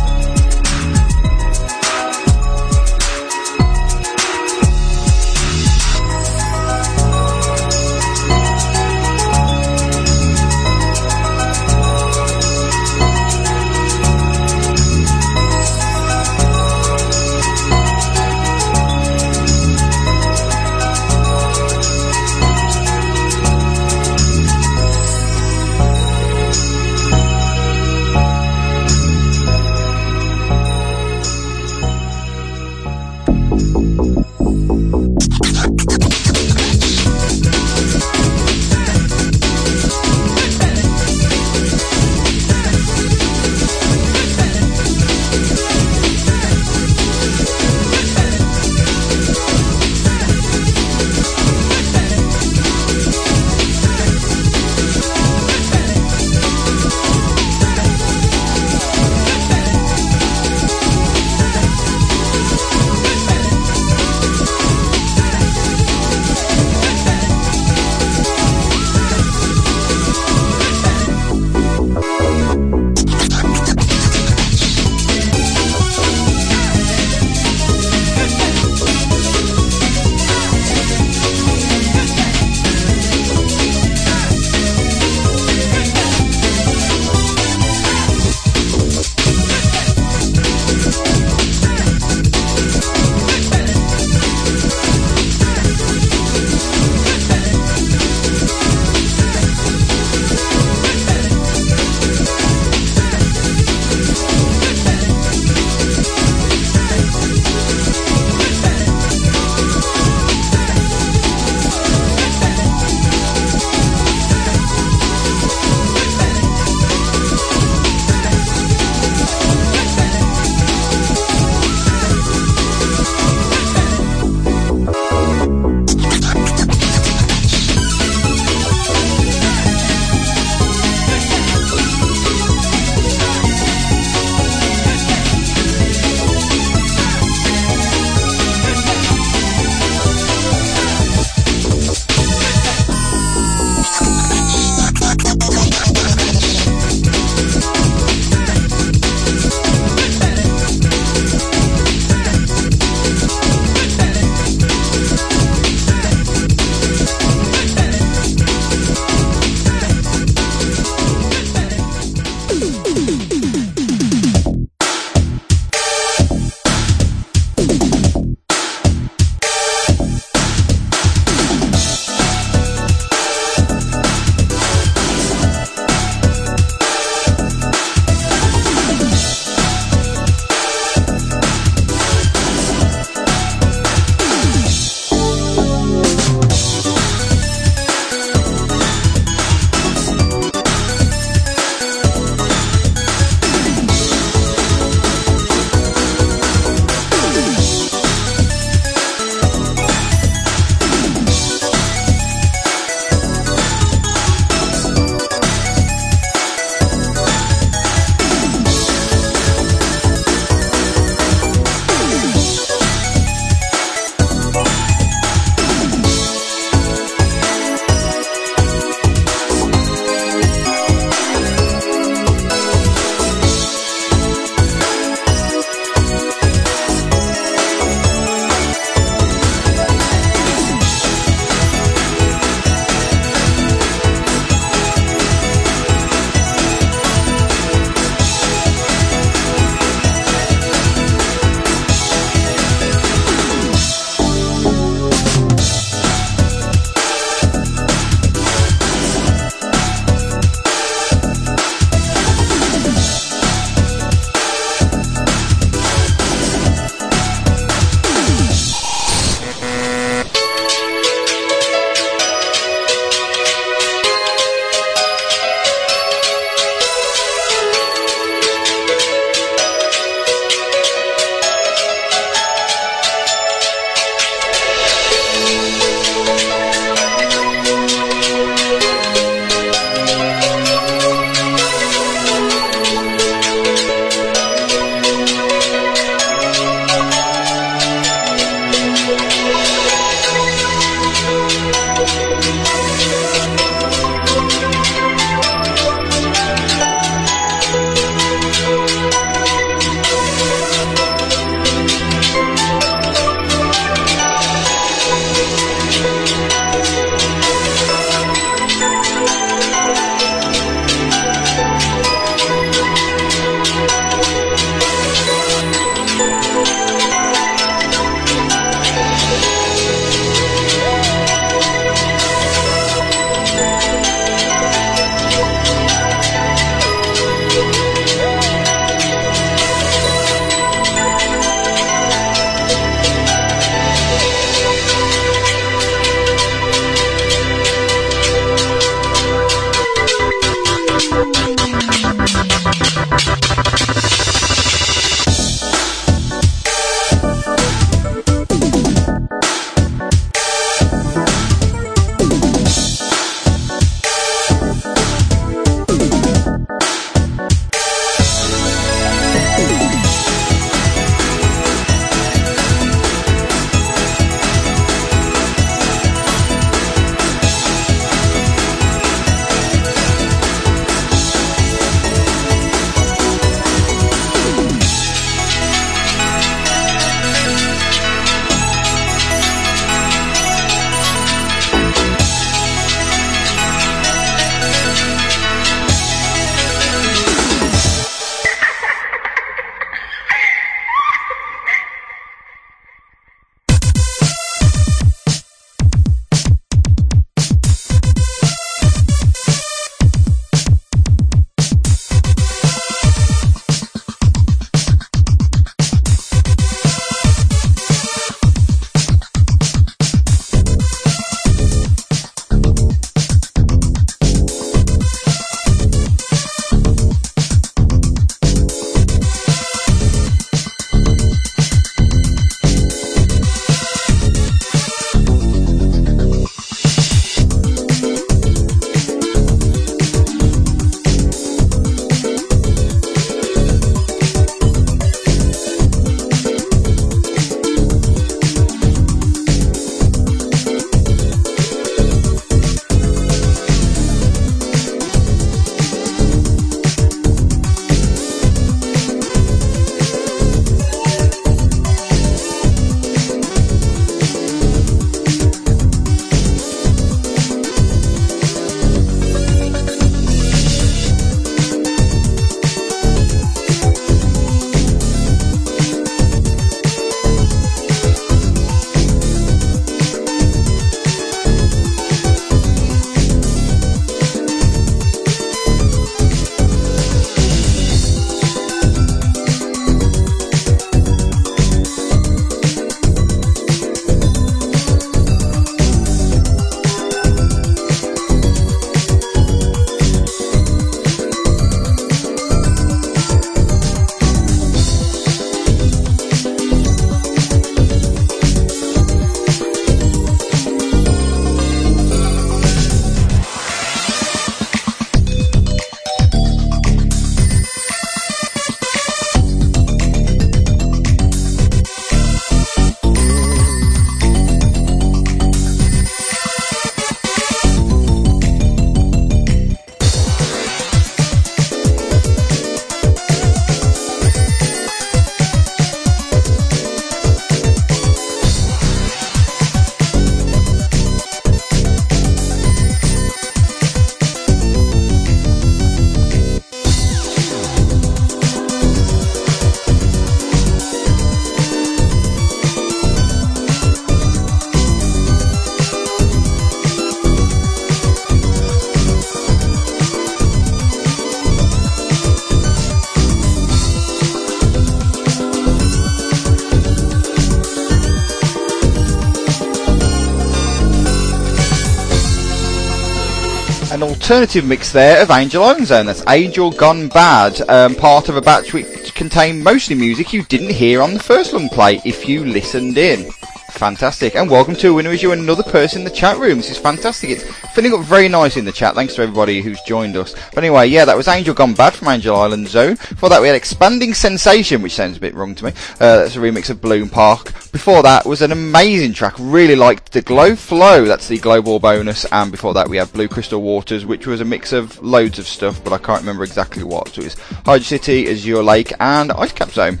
An 564.02 564.08
alternative 564.08 564.64
mix 564.64 564.92
there 564.92 565.20
of 565.20 565.28
Angel 565.28 565.64
Island 565.64 565.88
Zone. 565.88 566.06
That's 566.06 566.22
Angel 566.28 566.70
Gone 566.70 567.08
Bad, 567.08 567.68
um, 567.68 567.96
part 567.96 568.28
of 568.28 568.36
a 568.36 568.40
batch 568.40 568.72
which 568.72 569.12
contained 569.12 569.64
mostly 569.64 569.96
music 569.96 570.32
you 570.32 570.44
didn't 570.44 570.70
hear 570.70 571.02
on 571.02 571.14
the 571.14 571.20
first 571.20 571.52
long 571.52 571.68
play 571.68 572.00
if 572.04 572.28
you 572.28 572.44
listened 572.44 572.96
in. 572.96 573.28
Fantastic. 573.70 574.34
And 574.34 574.50
welcome 574.50 574.74
to 574.76 574.94
winner 574.94 575.10
as 575.10 575.22
you 575.22 575.32
another 575.32 575.62
person 575.62 576.00
in 576.00 576.04
the 576.04 576.10
chat 576.10 576.38
room. 576.38 576.56
This 576.56 576.70
is 576.70 576.78
fantastic. 576.78 577.30
It's 577.30 577.44
filling 577.74 577.92
up 577.92 578.00
very 578.00 578.26
nice 578.26 578.56
in 578.56 578.64
the 578.64 578.72
chat. 578.72 578.94
Thanks 578.94 579.14
to 579.14 579.22
everybody 579.22 579.60
who's 579.60 579.80
joined 579.82 580.16
us. 580.16 580.34
But 580.54 580.64
anyway, 580.64 580.88
yeah, 580.88 581.04
that 581.04 581.16
was 581.16 581.28
Angel 581.28 581.54
Gone 581.54 581.74
Bad 581.74 581.94
from 581.94 582.08
Angel 582.08 582.34
Island 582.34 582.66
Zone. 582.66 582.94
Before 582.94 583.28
that 583.28 583.40
we 583.40 583.46
had 583.46 583.56
Expanding 583.56 584.14
Sensation, 584.14 584.82
which 584.82 584.94
sounds 584.94 585.18
a 585.18 585.20
bit 585.20 585.34
wrong 585.34 585.54
to 585.54 585.66
me. 585.66 585.70
Uh, 586.00 586.16
that's 586.16 586.34
a 586.34 586.40
remix 586.40 586.70
of 586.70 586.80
Bloom 586.80 587.08
Park. 587.08 587.52
Before 587.70 588.02
that 588.02 588.26
was 588.26 588.42
an 588.42 588.52
amazing 588.52 589.12
track. 589.12 589.34
Really 589.38 589.76
liked 589.76 590.12
the 590.12 590.22
Glow 590.22 590.56
Flow. 590.56 591.04
That's 591.04 591.28
the 591.28 591.38
global 591.38 591.78
bonus. 591.78 592.24
And 592.32 592.50
before 592.50 592.74
that 592.74 592.88
we 592.88 592.96
had 592.96 593.12
Blue 593.12 593.28
Crystal 593.28 593.62
Waters, 593.62 594.06
which 594.06 594.26
was 594.26 594.40
a 594.40 594.46
mix 594.46 594.72
of 594.72 595.00
loads 595.02 595.38
of 595.38 595.46
stuff, 595.46 595.84
but 595.84 595.92
I 595.92 595.98
can't 595.98 596.20
remember 596.20 596.42
exactly 596.42 596.84
what. 596.84 597.10
So 597.10 597.20
it 597.20 597.24
was 597.24 597.34
Hydro 597.64 597.84
City, 597.84 598.28
Azure 598.30 598.62
Lake, 598.62 598.92
and 598.98 599.30
Ice 599.30 599.52
Cap 599.52 599.70
Zone. 599.70 600.00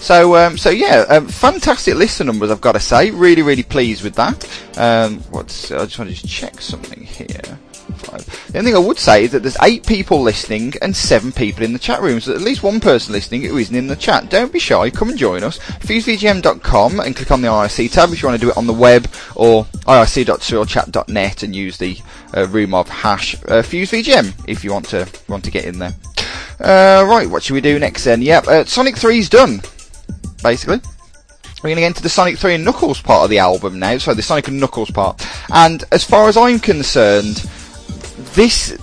So, 0.00 0.36
um, 0.36 0.56
so 0.56 0.70
yeah, 0.70 1.04
um, 1.08 1.26
fantastic 1.26 1.94
listener 1.94 2.26
numbers, 2.26 2.50
I've 2.50 2.60
got 2.60 2.72
to 2.72 2.80
say. 2.80 3.10
Really, 3.10 3.42
really 3.42 3.62
pleased 3.62 4.04
with 4.04 4.14
that. 4.14 4.48
Um, 4.78 5.20
what's, 5.30 5.72
I 5.72 5.84
just 5.84 5.98
want 5.98 6.10
to 6.10 6.16
just 6.16 6.28
check 6.28 6.60
something 6.60 7.02
here. 7.02 7.58
The 7.86 8.58
only 8.58 8.70
thing 8.70 8.76
I 8.76 8.86
would 8.86 8.98
say 8.98 9.24
is 9.24 9.32
that 9.32 9.42
there's 9.42 9.56
eight 9.62 9.86
people 9.86 10.20
listening 10.20 10.74
and 10.82 10.96
seven 10.96 11.32
people 11.32 11.64
in 11.64 11.72
the 11.72 11.78
chat 11.78 12.00
room. 12.00 12.20
So 12.20 12.34
at 12.34 12.40
least 12.40 12.62
one 12.62 12.80
person 12.80 13.12
listening 13.12 13.42
who 13.42 13.58
isn't 13.58 13.74
in 13.74 13.86
the 13.86 13.96
chat. 13.96 14.30
Don't 14.30 14.52
be 14.52 14.58
shy. 14.58 14.90
Come 14.90 15.10
and 15.10 15.18
join 15.18 15.42
us. 15.42 15.58
FuseVGM.com 15.58 17.00
and 17.00 17.16
click 17.16 17.30
on 17.30 17.42
the 17.42 17.48
IRC 17.48 17.92
tab 17.92 18.10
if 18.10 18.22
you 18.22 18.28
want 18.28 18.40
to 18.40 18.46
do 18.46 18.50
it 18.50 18.56
on 18.56 18.66
the 18.66 18.72
web 18.72 19.08
or 19.34 19.64
irc.surrealchat.net 19.86 21.42
and 21.42 21.56
use 21.56 21.78
the 21.78 21.98
uh, 22.36 22.46
room 22.48 22.74
of 22.74 22.88
hash 22.88 23.34
uh, 23.34 23.62
FuseVGM 23.62 24.44
if 24.48 24.64
you 24.64 24.72
want 24.72 24.86
to 24.86 25.08
want 25.28 25.44
to 25.44 25.50
get 25.50 25.64
in 25.64 25.78
there. 25.78 25.94
Uh, 26.58 27.04
right, 27.06 27.28
what 27.28 27.42
should 27.42 27.54
we 27.54 27.60
do 27.60 27.78
next 27.78 28.04
then? 28.04 28.22
Yep, 28.22 28.46
uh, 28.46 28.64
Sonic 28.64 28.94
3's 28.94 29.28
done 29.28 29.60
basically. 30.42 30.80
We're 31.62 31.70
going 31.70 31.76
to 31.76 31.80
get 31.82 31.86
into 31.88 32.02
the 32.02 32.08
Sonic 32.08 32.38
3 32.38 32.54
and 32.54 32.64
Knuckles 32.64 33.00
part 33.00 33.24
of 33.24 33.30
the 33.30 33.38
album 33.38 33.78
now, 33.78 33.98
so 33.98 34.14
the 34.14 34.22
Sonic 34.22 34.48
and 34.48 34.60
Knuckles 34.60 34.90
part. 34.90 35.26
And 35.52 35.82
as 35.90 36.04
far 36.04 36.28
as 36.28 36.36
I'm 36.36 36.58
concerned, 36.58 37.36
this 38.34 38.76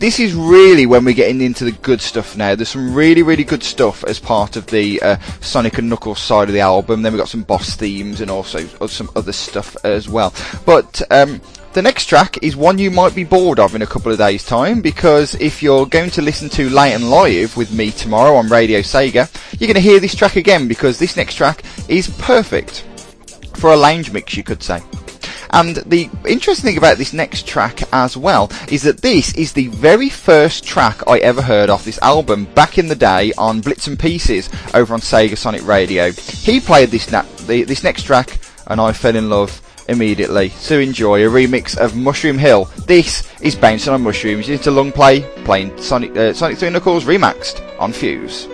this 0.00 0.18
is 0.18 0.32
really 0.34 0.86
when 0.86 1.04
we're 1.04 1.14
getting 1.14 1.42
into 1.42 1.64
the 1.64 1.72
good 1.72 2.00
stuff 2.00 2.34
now. 2.34 2.54
There's 2.54 2.70
some 2.70 2.94
really, 2.94 3.22
really 3.22 3.44
good 3.44 3.62
stuff 3.62 4.02
as 4.04 4.18
part 4.18 4.56
of 4.56 4.66
the 4.66 5.00
uh, 5.02 5.18
Sonic 5.42 5.76
and 5.76 5.90
Knuckles 5.90 6.20
side 6.20 6.48
of 6.48 6.54
the 6.54 6.60
album. 6.60 7.02
Then 7.02 7.12
we've 7.12 7.20
got 7.20 7.28
some 7.28 7.42
boss 7.42 7.76
themes 7.76 8.22
and 8.22 8.30
also 8.30 8.66
some 8.86 9.10
other 9.14 9.32
stuff 9.32 9.76
as 9.84 10.08
well. 10.08 10.32
But 10.64 11.02
um, 11.10 11.42
the 11.72 11.82
next 11.82 12.06
track 12.06 12.42
is 12.42 12.56
one 12.56 12.78
you 12.78 12.90
might 12.90 13.14
be 13.14 13.22
bored 13.22 13.60
of 13.60 13.74
in 13.74 13.82
a 13.82 13.86
couple 13.86 14.10
of 14.10 14.18
days' 14.18 14.44
time 14.44 14.80
because 14.80 15.36
if 15.36 15.62
you're 15.62 15.86
going 15.86 16.10
to 16.10 16.22
listen 16.22 16.48
to 16.50 16.68
Late 16.68 16.94
and 16.94 17.10
Live 17.10 17.56
with 17.56 17.72
me 17.72 17.92
tomorrow 17.92 18.34
on 18.34 18.48
Radio 18.48 18.80
Sega, 18.80 19.30
you're 19.60 19.68
going 19.68 19.74
to 19.74 19.80
hear 19.80 20.00
this 20.00 20.14
track 20.14 20.34
again 20.34 20.66
because 20.66 20.98
this 20.98 21.16
next 21.16 21.34
track 21.34 21.62
is 21.88 22.08
perfect 22.18 22.84
for 23.54 23.72
a 23.72 23.76
lounge 23.76 24.10
mix, 24.10 24.36
you 24.36 24.42
could 24.42 24.62
say. 24.62 24.80
And 25.52 25.76
the 25.76 26.08
interesting 26.26 26.70
thing 26.70 26.78
about 26.78 26.98
this 26.98 27.12
next 27.12 27.46
track 27.46 27.82
as 27.92 28.16
well 28.16 28.50
is 28.68 28.82
that 28.82 29.00
this 29.00 29.34
is 29.34 29.52
the 29.52 29.68
very 29.68 30.08
first 30.08 30.64
track 30.64 31.06
I 31.08 31.18
ever 31.18 31.42
heard 31.42 31.70
off 31.70 31.84
this 31.84 31.98
album 32.02 32.46
back 32.46 32.78
in 32.78 32.88
the 32.88 32.96
day 32.96 33.32
on 33.38 33.60
Blitz 33.60 33.86
and 33.86 33.98
Pieces 33.98 34.48
over 34.74 34.94
on 34.94 35.00
Sega 35.00 35.36
Sonic 35.36 35.64
Radio. 35.66 36.10
He 36.12 36.60
played 36.60 36.90
this, 36.90 37.10
na- 37.10 37.26
the, 37.46 37.64
this 37.64 37.84
next 37.84 38.04
track 38.04 38.40
and 38.66 38.80
I 38.80 38.92
fell 38.92 39.16
in 39.16 39.28
love 39.28 39.60
immediately. 39.90 40.48
So 40.50 40.78
enjoy 40.78 41.26
a 41.26 41.30
remix 41.30 41.76
of 41.76 41.96
Mushroom 41.96 42.38
Hill. 42.38 42.64
This 42.86 43.28
is 43.40 43.56
Bouncing 43.56 43.92
on 43.92 44.02
Mushrooms. 44.02 44.48
It's 44.48 44.68
a 44.68 44.70
long 44.70 44.92
play 44.92 45.22
playing 45.44 45.76
Sonic, 45.76 46.16
uh, 46.16 46.32
Sonic 46.32 46.58
3 46.58 46.70
Knuckles 46.70 47.04
remaxed 47.04 47.60
on 47.78 47.92
Fuse. 47.92 48.48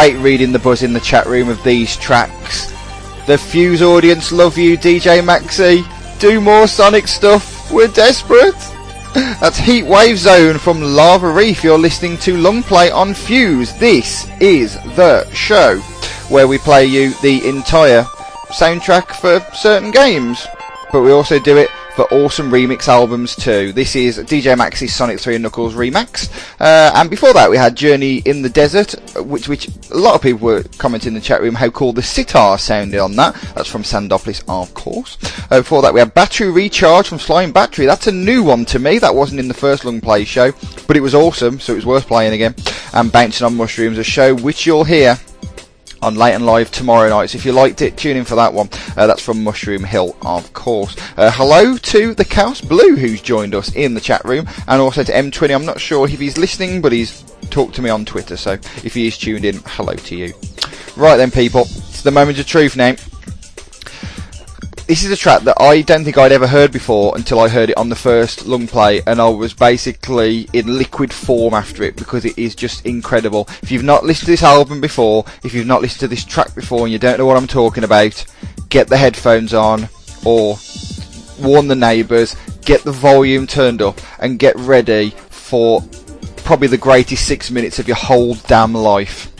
Great 0.00 0.16
reading 0.22 0.50
the 0.50 0.58
buzz 0.58 0.82
in 0.82 0.94
the 0.94 1.00
chat 1.00 1.26
room 1.26 1.50
of 1.50 1.62
these 1.62 1.94
tracks. 1.94 2.72
The 3.26 3.36
Fuse 3.36 3.82
audience 3.82 4.32
love 4.32 4.56
you, 4.56 4.78
DJ 4.78 5.20
Maxi. 5.20 5.84
Do 6.18 6.40
more 6.40 6.66
Sonic 6.66 7.06
stuff. 7.06 7.70
We're 7.70 7.88
desperate. 7.88 8.54
That's 9.42 9.60
Heatwave 9.60 10.16
Zone 10.16 10.56
from 10.56 10.80
Lava 10.80 11.30
Reef. 11.30 11.62
You're 11.62 11.76
listening 11.76 12.16
to 12.18 12.38
Long 12.38 12.62
Play 12.62 12.90
on 12.90 13.12
Fuse. 13.12 13.74
This 13.74 14.26
is 14.40 14.76
the 14.96 15.30
show 15.34 15.76
where 16.30 16.48
we 16.48 16.56
play 16.56 16.86
you 16.86 17.12
the 17.20 17.46
entire 17.46 18.04
soundtrack 18.48 19.08
for 19.20 19.40
certain 19.54 19.90
games. 19.90 20.46
But 20.92 21.02
we 21.02 21.12
also 21.12 21.38
do 21.38 21.58
it 21.58 21.68
awesome 22.04 22.50
remix 22.50 22.88
albums 22.88 23.34
too. 23.36 23.72
This 23.72 23.96
is 23.96 24.18
DJ 24.18 24.56
Max's 24.56 24.94
Sonic 24.94 25.20
3 25.20 25.36
and 25.36 25.42
Knuckles 25.42 25.74
remix. 25.74 26.30
Uh, 26.60 26.92
and 26.94 27.10
before 27.10 27.32
that 27.32 27.50
we 27.50 27.56
had 27.56 27.76
Journey 27.76 28.18
in 28.18 28.42
the 28.42 28.48
Desert, 28.48 28.94
which 29.16 29.48
which 29.48 29.68
a 29.90 29.96
lot 29.96 30.14
of 30.14 30.22
people 30.22 30.46
were 30.46 30.62
commenting 30.78 31.08
in 31.08 31.14
the 31.14 31.20
chat 31.20 31.40
room 31.40 31.54
how 31.54 31.70
cool 31.70 31.92
the 31.92 32.02
sitar 32.02 32.58
sounded 32.58 32.98
on 33.00 33.16
that. 33.16 33.34
That's 33.54 33.68
from 33.68 33.82
Sandopolis, 33.82 34.42
of 34.48 34.72
course. 34.74 35.18
Uh, 35.50 35.60
before 35.60 35.82
that 35.82 35.94
we 35.94 36.00
had 36.00 36.14
Battery 36.14 36.50
Recharge 36.50 37.08
from 37.08 37.18
Slime 37.18 37.52
Battery. 37.52 37.86
That's 37.86 38.06
a 38.06 38.12
new 38.12 38.42
one 38.42 38.64
to 38.66 38.78
me. 38.78 38.98
That 38.98 39.14
wasn't 39.14 39.40
in 39.40 39.48
the 39.48 39.54
first 39.54 39.84
Long 39.84 40.00
Play 40.00 40.24
show, 40.24 40.52
but 40.86 40.96
it 40.96 41.00
was 41.00 41.14
awesome, 41.14 41.60
so 41.60 41.72
it 41.72 41.76
was 41.76 41.86
worth 41.86 42.06
playing 42.06 42.32
again. 42.32 42.54
And 42.92 43.12
Bouncing 43.12 43.46
on 43.46 43.56
Mushrooms, 43.56 43.98
a 43.98 44.04
show 44.04 44.34
which 44.34 44.66
you'll 44.66 44.84
hear 44.84 45.18
on 46.02 46.14
Late 46.14 46.34
and 46.34 46.46
Live 46.46 46.70
tomorrow 46.70 47.08
night. 47.08 47.30
So 47.30 47.38
if 47.38 47.44
you 47.44 47.52
liked 47.52 47.82
it, 47.82 47.96
tune 47.96 48.16
in 48.16 48.24
for 48.24 48.34
that 48.36 48.52
one. 48.52 48.68
Uh, 48.96 49.06
that's 49.06 49.22
from 49.22 49.44
Mushroom 49.44 49.84
Hill, 49.84 50.16
of 50.22 50.52
course. 50.52 50.96
Uh, 51.16 51.30
hello 51.30 51.76
to 51.76 52.14
the 52.14 52.24
Chaos 52.24 52.60
Blue 52.60 52.96
who's 52.96 53.20
joined 53.20 53.54
us 53.54 53.74
in 53.74 53.94
the 53.94 54.00
chat 54.00 54.24
room, 54.24 54.48
and 54.66 54.80
also 54.80 55.02
to 55.02 55.12
M20. 55.12 55.54
I'm 55.54 55.66
not 55.66 55.80
sure 55.80 56.08
if 56.08 56.18
he's 56.18 56.38
listening, 56.38 56.80
but 56.80 56.92
he's 56.92 57.22
talked 57.50 57.74
to 57.76 57.82
me 57.82 57.90
on 57.90 58.04
Twitter. 58.04 58.36
So 58.36 58.52
if 58.52 58.94
he 58.94 59.06
is 59.06 59.18
tuned 59.18 59.44
in, 59.44 59.60
hello 59.66 59.94
to 59.94 60.16
you. 60.16 60.32
Right 60.96 61.16
then, 61.16 61.30
people, 61.30 61.62
it's 61.62 62.02
the 62.02 62.10
moment 62.10 62.38
of 62.38 62.46
truth 62.46 62.76
now 62.76 62.94
this 64.90 65.04
is 65.04 65.12
a 65.12 65.16
track 65.16 65.42
that 65.42 65.62
I 65.62 65.82
don't 65.82 66.02
think 66.02 66.18
I'd 66.18 66.32
ever 66.32 66.48
heard 66.48 66.72
before 66.72 67.16
until 67.16 67.38
I 67.38 67.48
heard 67.48 67.70
it 67.70 67.76
on 67.76 67.90
the 67.90 67.94
first 67.94 68.44
long 68.44 68.66
play, 68.66 69.00
and 69.06 69.20
I 69.20 69.28
was 69.28 69.54
basically 69.54 70.48
in 70.52 70.78
liquid 70.78 71.12
form 71.12 71.54
after 71.54 71.84
it 71.84 71.94
because 71.94 72.24
it 72.24 72.36
is 72.36 72.56
just 72.56 72.84
incredible. 72.84 73.46
If 73.62 73.70
you've 73.70 73.84
not 73.84 74.02
listened 74.02 74.26
to 74.26 74.32
this 74.32 74.42
album 74.42 74.80
before, 74.80 75.24
if 75.44 75.54
you've 75.54 75.68
not 75.68 75.80
listened 75.80 76.00
to 76.00 76.08
this 76.08 76.24
track 76.24 76.56
before, 76.56 76.80
and 76.80 76.92
you 76.92 76.98
don't 76.98 77.18
know 77.18 77.26
what 77.26 77.36
I'm 77.36 77.46
talking 77.46 77.84
about, 77.84 78.24
get 78.68 78.88
the 78.88 78.96
headphones 78.96 79.54
on 79.54 79.88
or 80.24 80.58
warn 81.38 81.68
the 81.68 81.76
neighbours, 81.76 82.34
get 82.62 82.82
the 82.82 82.90
volume 82.90 83.46
turned 83.46 83.82
up, 83.82 84.00
and 84.18 84.40
get 84.40 84.56
ready 84.56 85.10
for 85.28 85.82
probably 86.38 86.66
the 86.66 86.76
greatest 86.76 87.28
six 87.28 87.48
minutes 87.48 87.78
of 87.78 87.86
your 87.86 87.96
whole 87.96 88.34
damn 88.48 88.74
life. 88.74 89.30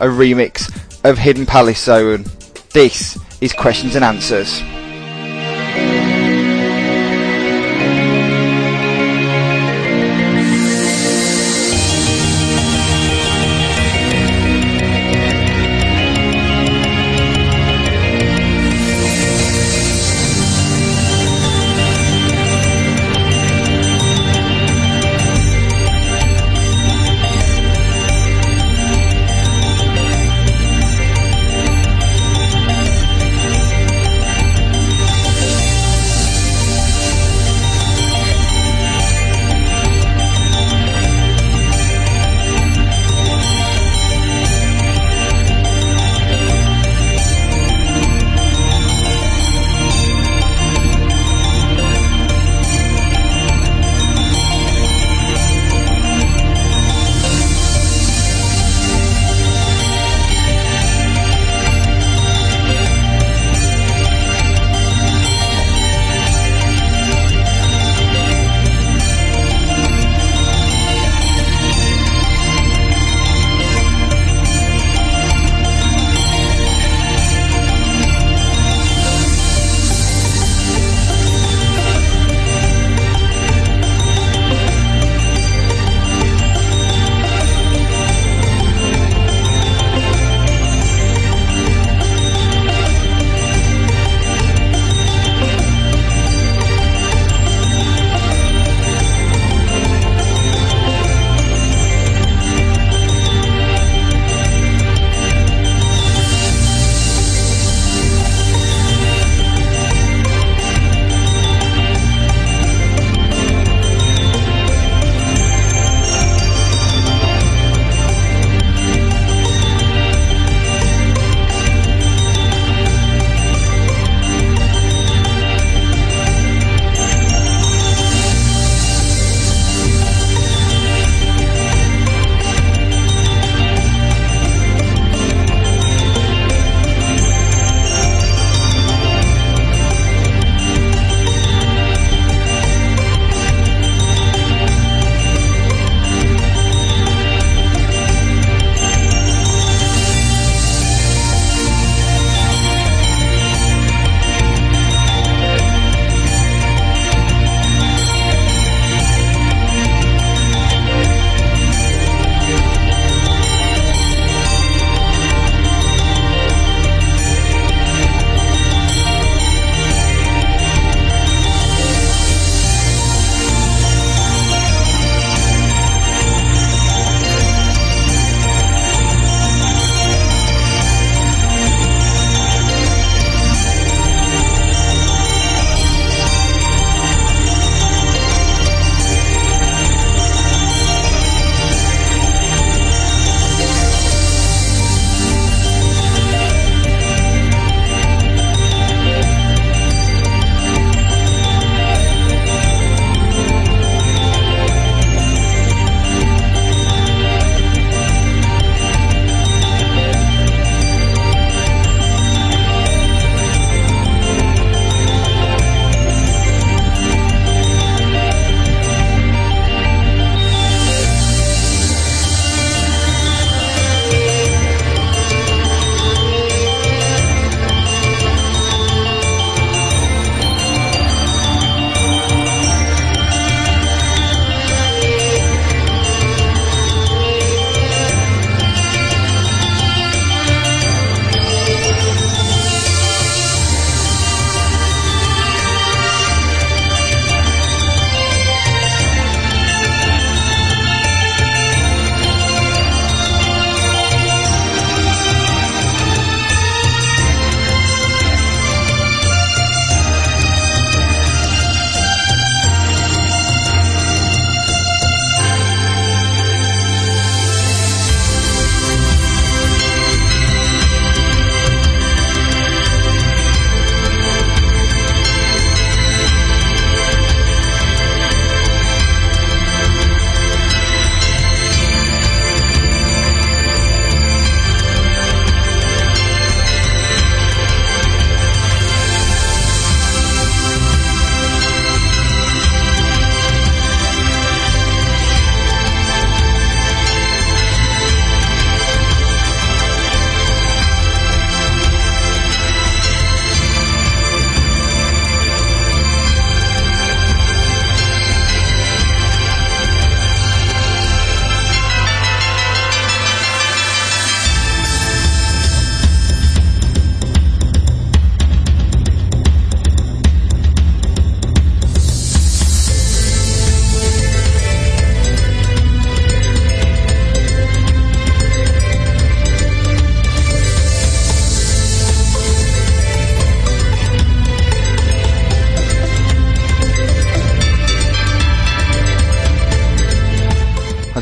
A 0.00 0.06
remix 0.06 0.68
of 1.02 1.16
Hidden 1.16 1.46
Palace 1.46 1.82
Zone. 1.82 2.26
This 2.74 3.18
is 3.40 3.54
Questions 3.54 3.94
and 3.94 4.04
Answers. 4.04 4.62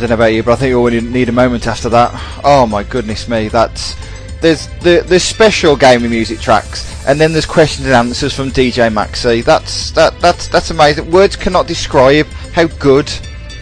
Don't 0.06 0.18
know 0.18 0.24
about 0.24 0.34
you, 0.34 0.42
but 0.42 0.52
I 0.52 0.56
think 0.56 0.70
you 0.70 0.78
all 0.78 0.88
need 0.88 1.28
a 1.28 1.32
moment 1.32 1.66
after 1.66 1.88
that. 1.88 2.12
Oh 2.44 2.66
my 2.66 2.84
goodness 2.84 3.28
me, 3.28 3.48
that's 3.48 3.96
there's 4.40 4.68
the 4.82 5.04
the 5.06 5.18
special 5.18 5.76
gaming 5.76 6.10
music 6.10 6.38
tracks, 6.38 7.04
and 7.08 7.20
then 7.20 7.32
there's 7.32 7.46
questions 7.46 7.86
and 7.86 7.94
answers 7.94 8.34
from 8.34 8.50
DJ 8.50 8.92
Maxi. 8.92 9.44
That's 9.44 9.90
that 9.92 10.18
that's 10.20 10.48
that's 10.48 10.70
amazing. 10.70 11.10
Words 11.10 11.34
cannot 11.34 11.66
describe 11.66 12.26
how 12.54 12.66
good 12.66 13.08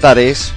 that 0.02 0.18
is. 0.18 0.52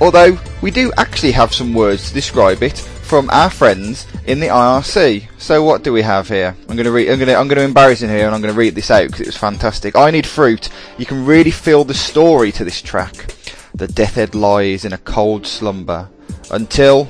Although 0.00 0.38
we 0.62 0.70
do 0.70 0.92
actually 0.96 1.32
have 1.32 1.52
some 1.52 1.74
words 1.74 2.08
to 2.08 2.14
describe 2.14 2.62
it 2.62 2.78
from 2.78 3.28
our 3.30 3.50
friends 3.50 4.06
in 4.26 4.38
the 4.38 4.46
IRC. 4.46 5.26
So 5.38 5.64
what 5.64 5.82
do 5.82 5.92
we 5.92 6.02
have 6.02 6.28
here? 6.28 6.54
I'm 6.68 6.76
to 6.76 6.92
read. 6.92 7.10
I'm 7.10 7.18
to 7.18 7.36
I'm 7.36 7.48
to 7.48 7.60
embarrass 7.60 8.02
him 8.02 8.10
here, 8.10 8.26
and 8.26 8.34
I'm 8.34 8.40
going 8.40 8.54
to 8.54 8.58
read 8.58 8.76
this 8.76 8.92
out 8.92 9.06
because 9.06 9.22
it 9.22 9.26
was 9.26 9.36
fantastic. 9.36 9.96
I 9.96 10.12
need 10.12 10.26
fruit. 10.26 10.68
You 10.96 11.06
can 11.06 11.26
really 11.26 11.50
feel 11.50 11.82
the 11.82 11.94
story 11.94 12.52
to 12.52 12.64
this 12.64 12.80
track. 12.80 13.34
The 13.78 13.88
death 13.88 14.14
head 14.14 14.34
lies 14.34 14.84
in 14.84 14.92
a 14.92 14.98
cold 14.98 15.46
slumber 15.46 16.08
until, 16.50 17.08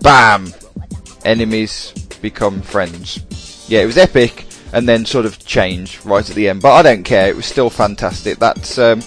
bam, 0.00 0.52
enemies 1.24 1.92
become 2.22 2.62
friends. 2.62 3.66
Yeah, 3.68 3.82
it 3.82 3.86
was 3.86 3.98
epic, 3.98 4.46
and 4.72 4.88
then 4.88 5.04
sort 5.04 5.26
of 5.26 5.38
changed 5.44 6.04
right 6.06 6.28
at 6.28 6.34
the 6.34 6.48
end. 6.48 6.62
But 6.62 6.72
I 6.72 6.82
don't 6.82 7.02
care. 7.02 7.28
It 7.28 7.36
was 7.36 7.44
still 7.46 7.68
fantastic. 7.68 8.38
That's 8.38 8.78
um, 8.78 9.00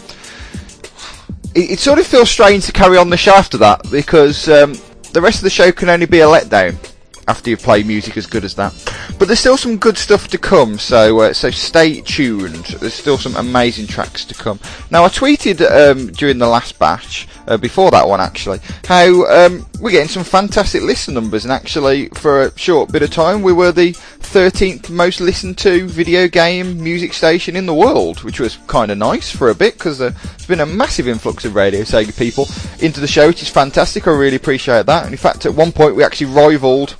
it, 1.55 1.71
it, 1.71 1.79
sort 1.79 1.97
of 1.97 2.05
feels 2.05 2.29
strange 2.29 2.65
to 2.67 2.71
carry 2.71 2.97
on 2.97 3.09
the 3.09 3.17
show 3.17 3.33
after 3.33 3.57
that 3.57 3.89
because 3.89 4.47
um, 4.47 4.75
the 5.13 5.21
rest 5.21 5.39
of 5.39 5.43
the 5.43 5.49
show 5.49 5.71
can 5.71 5.89
only 5.89 6.05
be 6.05 6.19
a 6.19 6.27
letdown 6.27 6.77
after 7.27 7.49
you 7.49 7.57
play 7.57 7.83
music 7.83 8.17
as 8.17 8.25
good 8.25 8.43
as 8.43 8.55
that. 8.55 8.73
But 9.19 9.27
there's 9.27 9.39
still 9.39 9.57
some 9.57 9.77
good 9.77 9.97
stuff 9.97 10.27
to 10.29 10.37
come, 10.37 10.77
so 10.77 11.21
uh, 11.21 11.33
so 11.33 11.49
stay 11.49 12.01
tuned. 12.01 12.65
There's 12.65 12.93
still 12.93 13.17
some 13.17 13.35
amazing 13.35 13.87
tracks 13.87 14.25
to 14.25 14.33
come. 14.33 14.59
Now 14.91 15.03
I 15.03 15.09
tweeted 15.09 15.61
um, 15.69 16.07
during 16.11 16.37
the 16.37 16.47
last 16.47 16.79
batch, 16.79 17.27
uh, 17.47 17.57
before 17.57 17.91
that 17.91 18.07
one 18.07 18.21
actually, 18.21 18.59
how 18.85 19.25
um, 19.25 19.65
we're 19.79 19.91
getting 19.91 20.09
some 20.09 20.23
fantastic 20.23 20.81
listen 20.81 21.13
numbers, 21.13 21.45
and 21.45 21.51
actually 21.51 22.09
for 22.09 22.43
a 22.43 22.57
short 22.57 22.91
bit 22.91 23.03
of 23.03 23.11
time 23.11 23.41
we 23.41 23.53
were 23.53 23.71
the 23.71 23.93
13th 23.93 24.89
most 24.89 25.21
listened 25.21 25.57
to 25.59 25.87
video 25.87 26.27
game 26.27 26.81
music 26.81 27.13
station 27.13 27.55
in 27.55 27.65
the 27.65 27.73
world, 27.73 28.23
which 28.23 28.39
was 28.39 28.57
kind 28.67 28.91
of 28.91 28.97
nice 28.97 29.29
for 29.29 29.49
a 29.49 29.55
bit 29.55 29.73
because 29.75 30.01
uh, 30.01 30.11
there's 30.43 30.59
been 30.59 30.69
a 30.69 30.75
massive 30.75 31.07
influx 31.07 31.45
of 31.45 31.55
Radio 31.55 31.83
Sega 31.83 32.17
people 32.17 32.49
into 32.85 32.99
the 32.99 33.07
show, 33.07 33.27
which 33.27 33.41
is 33.41 33.47
fantastic. 33.47 34.07
I 34.07 34.11
really 34.11 34.35
appreciate 34.35 34.85
that. 34.87 35.05
And 35.05 35.13
in 35.13 35.17
fact, 35.17 35.45
at 35.45 35.53
one 35.53 35.71
point 35.71 35.95
we 35.95 36.03
actually 36.03 36.33
rivaled 36.33 36.97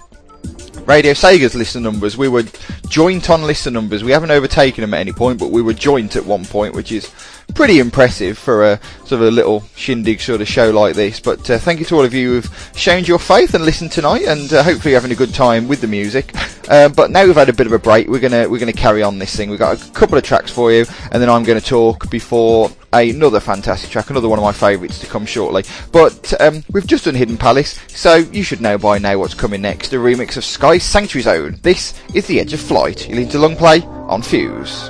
Radio 0.86 1.12
Sega's 1.12 1.54
listener 1.54 1.82
numbers. 1.82 2.16
We 2.16 2.30
were 2.30 2.44
joint 2.88 3.30
on 3.30 3.44
listener 3.44 3.74
numbers. 3.74 4.02
We 4.02 4.12
haven't 4.12 4.32
overtaken 4.32 4.82
them 4.82 4.94
at 4.94 5.02
any 5.02 5.12
point, 5.12 5.40
but 5.40 5.52
we 5.52 5.62
were 5.62 5.74
joint 5.74 6.16
at 6.16 6.26
one 6.26 6.46
point, 6.46 6.74
which 6.74 6.94
is 6.94 7.12
pretty 7.56 7.80
impressive 7.80 8.38
for 8.38 8.64
a 8.64 8.80
sort 9.06 9.22
of 9.22 9.28
a 9.28 9.32
little 9.32 9.64
shindig 9.76 10.20
sort 10.22 10.42
of 10.42 10.48
show 10.48 10.70
like 10.72 10.96
this. 10.96 11.20
But 11.20 11.50
uh, 11.50 11.58
thank 11.58 11.80
you 11.80 11.86
to 11.86 11.96
all 11.96 12.06
of 12.06 12.14
you 12.14 12.34
who've 12.34 12.72
shown 12.76 13.04
your 13.04 13.20
faith 13.20 13.54
and 13.54 13.66
listened 13.66 13.92
tonight, 13.92 14.24
and 14.24 14.52
uh, 14.54 14.64
hopefully 14.64 14.94
having 14.94 15.12
a 15.12 15.16
good 15.16 15.34
time 15.34 15.68
with 15.68 15.82
the 15.82 15.88
music. 15.88 16.34
Uh, 16.70 16.90
but 16.90 17.12
now 17.12 17.26
we've 17.26 17.36
had 17.36 17.50
a 17.50 17.54
bit 17.54 17.68
of 17.68 17.74
a 17.74 17.80
break, 17.80 18.08
we're 18.08 18.20
gonna 18.20 18.48
we're 18.48 18.60
gonna 18.60 18.74
carry 18.74 19.04
on 19.04 19.20
this 19.20 19.36
thing. 19.36 19.50
We've 19.50 19.60
got 19.60 19.82
a 19.82 19.92
couple 19.92 20.18
of 20.18 20.24
tracks 20.24 20.52
for 20.52 20.72
you, 20.72 20.86
and 21.12 21.22
then 21.22 21.30
I'm 21.30 21.44
going 21.44 21.60
to 21.60 21.66
talk 21.66 22.10
before 22.10 22.70
another 22.94 23.40
fantastic 23.40 23.90
track, 23.90 24.10
another 24.10 24.30
one 24.30 24.40
of 24.40 24.44
my 24.44 24.52
favourites 24.52 25.00
to 25.00 25.08
come 25.08 25.26
shortly. 25.26 25.64
But 25.92 26.40
um, 26.42 26.64
we've 26.72 26.88
just 26.88 27.06
done 27.06 27.16
Hidden 27.16 27.38
Palace, 27.38 27.80
so 27.88 28.16
you 28.16 28.44
should 28.44 28.62
know 28.62 28.78
by 28.78 28.98
now 29.00 29.18
what's 29.18 29.34
coming 29.34 29.62
next. 29.62 29.94
A 29.94 29.98
remix 29.98 30.38
of 30.38 30.46
Sky 30.46 30.78
Sanctuary 30.78 31.24
Zone. 31.24 31.60
This 31.62 32.00
is 32.14 32.28
The 32.28 32.40
Edge 32.40 32.54
of 32.54 32.62
Flight. 32.62 33.10
You 33.10 33.16
need 33.16 33.32
to 33.32 33.40
Long 33.40 33.56
Play 33.56 33.82
on 33.82 34.22
Fuse. 34.22 34.90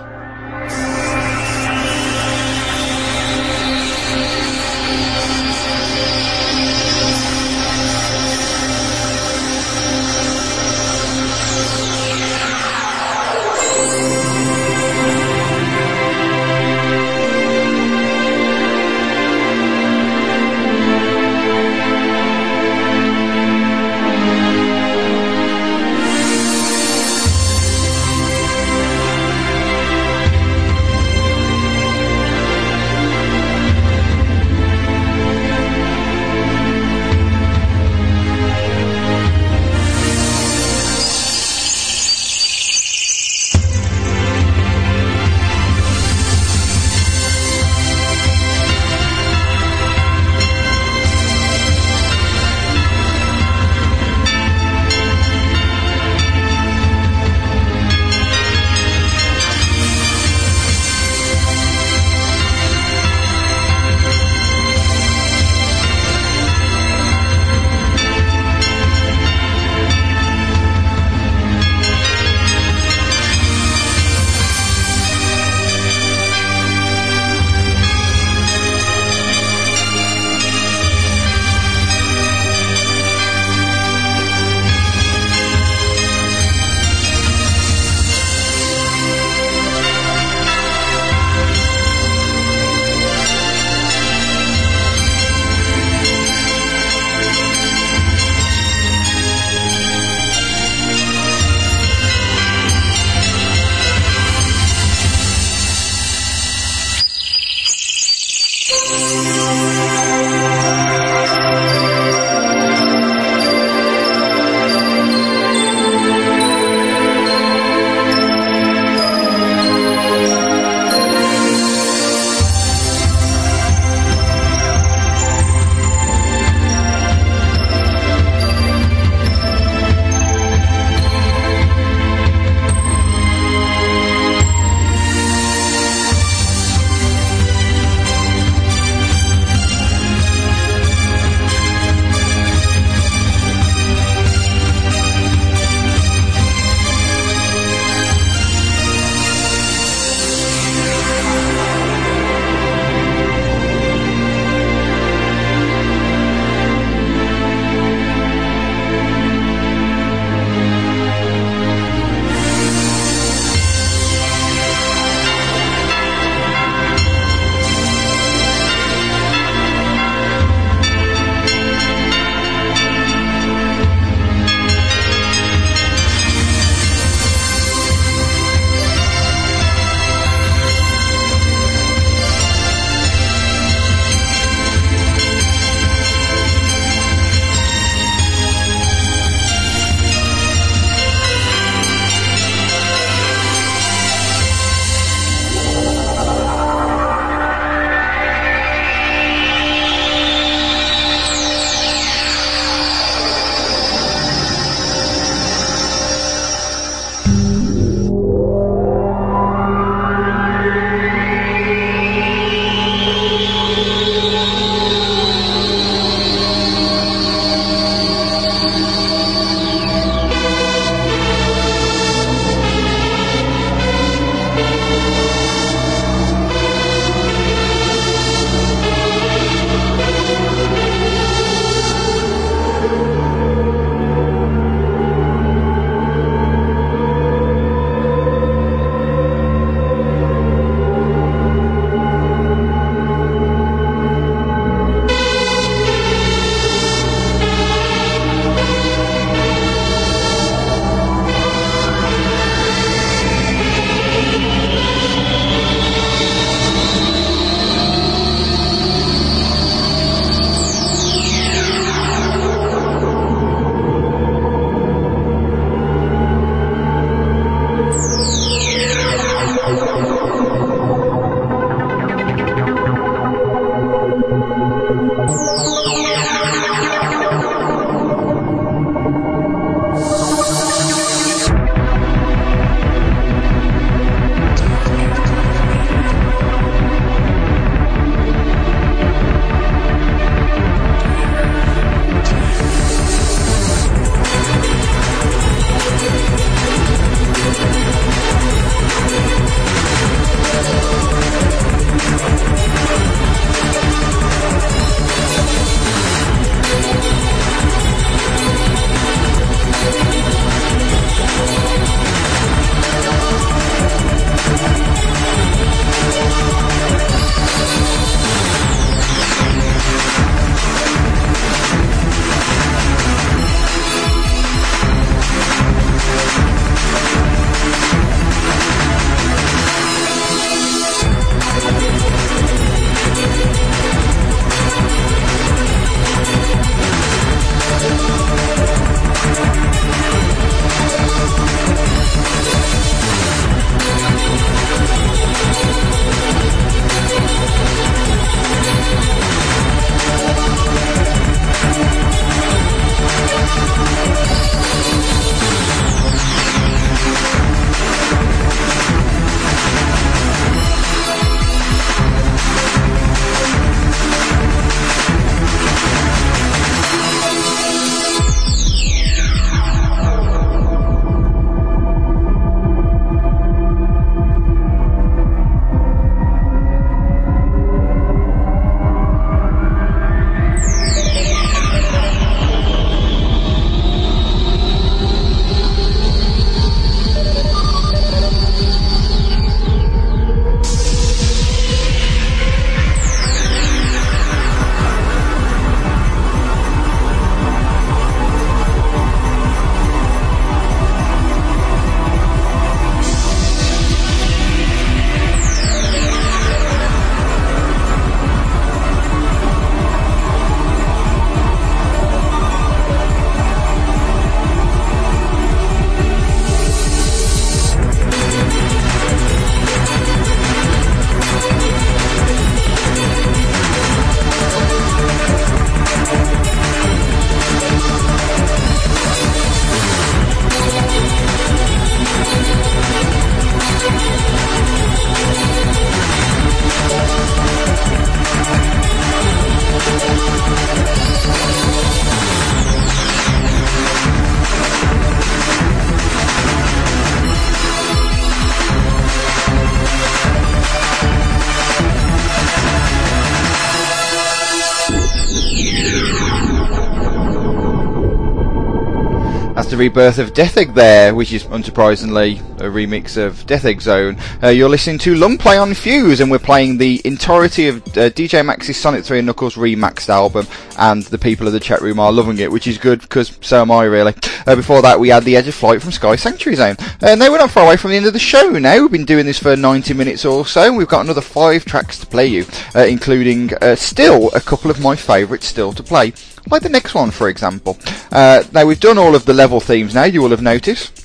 Rebirth 459.83 460.17
of 460.17 460.33
Death 460.33 460.55
Egg 460.55 460.73
there, 460.75 461.13
which 461.13 461.33
is 461.33 461.43
unsurprisingly 461.43 462.39
a 462.61 462.69
remix 462.69 463.17
of 463.17 463.45
Death 463.45 463.65
Egg 463.65 463.81
Zone. 463.81 464.15
Uh, 464.41 464.47
you're 464.47 464.69
listening 464.69 464.97
to 464.99 465.13
Long 465.13 465.37
Play 465.37 465.57
on 465.57 465.73
Fuse, 465.73 466.21
and 466.21 466.31
we're 466.31 466.39
playing 466.39 466.77
the 466.77 467.01
entirety 467.03 467.67
of 467.67 467.85
uh, 467.87 468.09
DJ 468.11 468.45
Max's 468.45 468.77
Sonic 468.77 469.03
3 469.03 469.19
and 469.19 469.27
Knuckles 469.27 469.55
remaxed 469.55 470.07
album, 470.07 470.47
and 470.79 471.03
the 471.03 471.17
people 471.17 471.47
of 471.47 471.53
the 471.53 471.59
chat 471.59 471.81
room 471.81 471.99
are 471.99 472.13
loving 472.13 472.37
it, 472.37 472.49
which 472.49 472.65
is 472.65 472.77
good 472.77 473.01
because 473.01 473.37
so 473.41 473.61
am 473.61 473.71
I 473.71 473.83
really. 473.83 474.13
Uh, 474.47 474.55
before 474.55 474.81
that, 474.81 475.01
we 475.01 475.09
had 475.09 475.25
The 475.25 475.35
Edge 475.35 475.49
of 475.49 475.55
Flight 475.55 475.81
from 475.81 475.91
Sky 475.91 476.15
Sanctuary 476.15 476.55
Zone. 476.55 476.77
Uh, 477.01 477.15
now 477.15 477.29
we're 477.29 477.37
not 477.37 477.51
far 477.51 477.65
away 477.65 477.75
from 477.75 477.91
the 477.91 477.97
end 477.97 478.05
of 478.05 478.13
the 478.13 478.19
show 478.19 478.51
now. 478.51 478.79
We've 478.79 478.89
been 478.89 479.03
doing 479.03 479.25
this 479.25 479.39
for 479.39 479.57
90 479.57 479.93
minutes 479.95 480.23
or 480.23 480.45
so, 480.45 480.61
and 480.61 480.77
we've 480.77 480.87
got 480.87 481.03
another 481.03 481.19
five 481.19 481.65
tracks 481.65 481.99
to 481.99 482.05
play 482.05 482.27
you, 482.27 482.45
uh, 482.73 482.85
including 482.85 483.53
uh, 483.55 483.75
still 483.75 484.33
a 484.33 484.39
couple 484.39 484.71
of 484.71 484.79
my 484.79 484.95
favourites 484.95 485.45
still 485.45 485.73
to 485.73 485.83
play 485.83 486.13
like 486.49 486.63
the 486.63 486.69
next 486.69 486.93
one, 486.93 487.11
for 487.11 487.29
example. 487.29 487.77
Uh, 488.11 488.43
now 488.51 488.65
we've 488.65 488.79
done 488.79 488.97
all 488.97 489.15
of 489.15 489.25
the 489.25 489.33
level 489.33 489.59
themes 489.59 489.95
now. 489.95 490.03
You 490.03 490.21
will 490.21 490.29
have 490.29 490.41
noticed. 490.41 491.03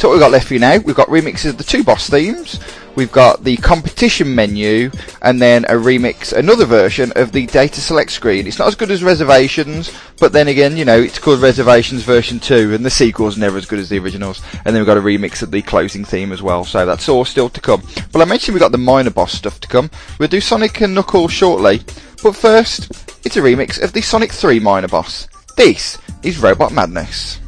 So 0.00 0.08
what 0.08 0.14
we've 0.14 0.20
got 0.20 0.30
left 0.30 0.48
for 0.48 0.54
you 0.54 0.60
now, 0.60 0.78
we've 0.78 0.96
got 0.96 1.08
remixes 1.08 1.50
of 1.50 1.58
the 1.58 1.64
two 1.64 1.84
boss 1.84 2.08
themes, 2.08 2.58
we've 2.96 3.12
got 3.12 3.44
the 3.44 3.58
competition 3.58 4.34
menu, 4.34 4.90
and 5.20 5.42
then 5.42 5.66
a 5.66 5.72
remix, 5.72 6.32
another 6.32 6.64
version 6.64 7.12
of 7.16 7.32
the 7.32 7.44
data 7.44 7.82
select 7.82 8.10
screen. 8.10 8.46
It's 8.46 8.58
not 8.58 8.68
as 8.68 8.76
good 8.76 8.90
as 8.90 9.02
Reservations, 9.02 9.92
but 10.18 10.32
then 10.32 10.48
again, 10.48 10.78
you 10.78 10.86
know, 10.86 10.98
it's 10.98 11.18
called 11.18 11.42
Reservations 11.42 12.02
version 12.02 12.40
2, 12.40 12.72
and 12.72 12.82
the 12.82 12.88
sequel's 12.88 13.36
never 13.36 13.58
as 13.58 13.66
good 13.66 13.78
as 13.78 13.90
the 13.90 13.98
originals. 13.98 14.40
And 14.64 14.74
then 14.74 14.76
we've 14.76 14.86
got 14.86 14.96
a 14.96 15.02
remix 15.02 15.42
of 15.42 15.50
the 15.50 15.60
closing 15.60 16.06
theme 16.06 16.32
as 16.32 16.40
well, 16.40 16.64
so 16.64 16.86
that's 16.86 17.10
all 17.10 17.26
still 17.26 17.50
to 17.50 17.60
come. 17.60 17.82
But 18.10 18.22
I 18.22 18.24
mentioned 18.24 18.54
we've 18.54 18.62
got 18.62 18.72
the 18.72 18.78
minor 18.78 19.10
boss 19.10 19.32
stuff 19.32 19.60
to 19.60 19.68
come. 19.68 19.90
We'll 20.18 20.30
do 20.30 20.40
Sonic 20.40 20.80
and 20.80 20.94
Knuckles 20.94 21.32
shortly, 21.32 21.82
but 22.22 22.34
first, 22.34 23.09
it's 23.24 23.36
a 23.36 23.40
remix 23.40 23.82
of 23.82 23.92
the 23.92 24.00
Sonic 24.00 24.32
3 24.32 24.60
minor 24.60 24.88
boss. 24.88 25.28
This 25.56 25.98
is 26.22 26.38
Robot 26.38 26.72
Madness. 26.72 27.39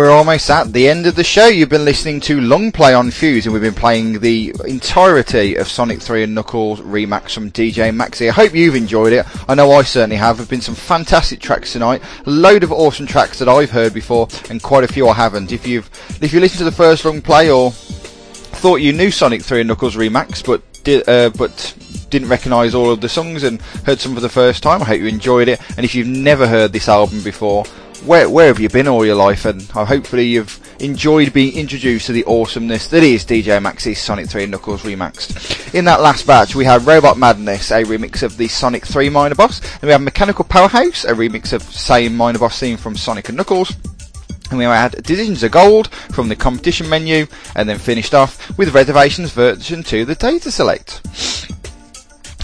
We're 0.00 0.10
almost 0.10 0.48
at 0.48 0.72
the 0.72 0.88
end 0.88 1.06
of 1.06 1.14
the 1.14 1.22
show. 1.22 1.46
You've 1.46 1.68
been 1.68 1.84
listening 1.84 2.20
to 2.20 2.40
Long 2.40 2.72
Play 2.72 2.94
on 2.94 3.10
Fuse, 3.10 3.44
and 3.44 3.52
we've 3.52 3.60
been 3.60 3.74
playing 3.74 4.20
the 4.20 4.50
entirety 4.64 5.56
of 5.56 5.68
Sonic 5.68 6.00
3 6.00 6.22
and 6.22 6.34
Knuckles 6.34 6.80
Remax 6.80 7.34
from 7.34 7.50
DJ 7.50 7.94
Maxi. 7.94 8.30
I 8.30 8.32
hope 8.32 8.54
you've 8.54 8.76
enjoyed 8.76 9.12
it. 9.12 9.26
I 9.46 9.54
know 9.54 9.70
I 9.72 9.82
certainly 9.82 10.16
have. 10.16 10.38
There 10.38 10.44
have 10.44 10.48
been 10.48 10.62
some 10.62 10.74
fantastic 10.74 11.40
tracks 11.40 11.74
tonight, 11.74 12.02
a 12.24 12.30
load 12.30 12.62
of 12.62 12.72
awesome 12.72 13.06
tracks 13.06 13.38
that 13.40 13.48
I've 13.48 13.70
heard 13.70 13.92
before, 13.92 14.26
and 14.48 14.62
quite 14.62 14.84
a 14.84 14.88
few 14.88 15.06
I 15.06 15.12
haven't. 15.12 15.52
If 15.52 15.66
you've 15.66 15.90
if 16.22 16.32
you 16.32 16.40
listened 16.40 16.60
to 16.60 16.64
the 16.64 16.72
first 16.72 17.04
Long 17.04 17.20
Play 17.20 17.50
or 17.50 17.70
thought 17.70 18.76
you 18.76 18.94
knew 18.94 19.10
Sonic 19.10 19.42
3 19.42 19.60
and 19.60 19.68
Knuckles 19.68 19.96
Remax, 19.96 20.42
but 20.46 20.62
did, 20.82 21.06
uh, 21.10 21.28
but 21.36 21.74
didn't 22.08 22.28
recognise 22.28 22.74
all 22.74 22.90
of 22.90 23.02
the 23.02 23.08
songs 23.10 23.42
and 23.42 23.60
heard 23.84 24.00
some 24.00 24.14
for 24.14 24.20
the 24.20 24.30
first 24.30 24.62
time, 24.62 24.80
I 24.80 24.86
hope 24.86 25.00
you 25.00 25.08
enjoyed 25.08 25.48
it. 25.48 25.60
And 25.76 25.84
if 25.84 25.94
you've 25.94 26.06
never 26.06 26.46
heard 26.46 26.72
this 26.72 26.88
album 26.88 27.22
before, 27.22 27.64
where 28.04 28.28
where 28.28 28.46
have 28.46 28.60
you 28.60 28.68
been 28.68 28.88
all 28.88 29.04
your 29.04 29.14
life? 29.14 29.44
And 29.44 29.62
hopefully 29.62 30.26
you've 30.26 30.60
enjoyed 30.80 31.32
being 31.32 31.54
introduced 31.54 32.06
to 32.06 32.12
the 32.12 32.24
awesomeness 32.24 32.86
that 32.88 33.02
is 33.02 33.24
DJ 33.24 33.60
Maxi's 33.60 34.00
Sonic 34.00 34.28
3 34.28 34.46
Knuckles 34.46 34.82
Remaxed. 34.82 35.74
In 35.74 35.84
that 35.84 36.00
last 36.00 36.26
batch, 36.26 36.54
we 36.54 36.64
had 36.64 36.86
Robot 36.86 37.18
Madness, 37.18 37.70
a 37.70 37.82
remix 37.82 38.22
of 38.22 38.36
the 38.36 38.48
Sonic 38.48 38.86
3 38.86 39.10
Minor 39.10 39.34
Boss, 39.34 39.60
and 39.74 39.82
we 39.82 39.90
have 39.90 40.00
Mechanical 40.00 40.44
Powerhouse, 40.44 41.04
a 41.04 41.12
remix 41.12 41.52
of 41.52 41.62
same 41.62 42.16
Minor 42.16 42.38
Boss 42.38 42.58
theme 42.58 42.76
from 42.76 42.96
Sonic 42.96 43.28
and 43.28 43.36
Knuckles. 43.36 43.76
And 44.50 44.58
we 44.58 44.64
had 44.64 45.02
Decisions 45.04 45.42
of 45.42 45.52
Gold 45.52 45.88
from 45.88 46.28
the 46.28 46.36
competition 46.36 46.88
menu, 46.88 47.26
and 47.54 47.68
then 47.68 47.78
finished 47.78 48.14
off 48.14 48.56
with 48.58 48.74
Reservations 48.74 49.32
version 49.32 49.82
2 49.82 50.04
the 50.04 50.14
data 50.14 50.50
select. 50.50 51.02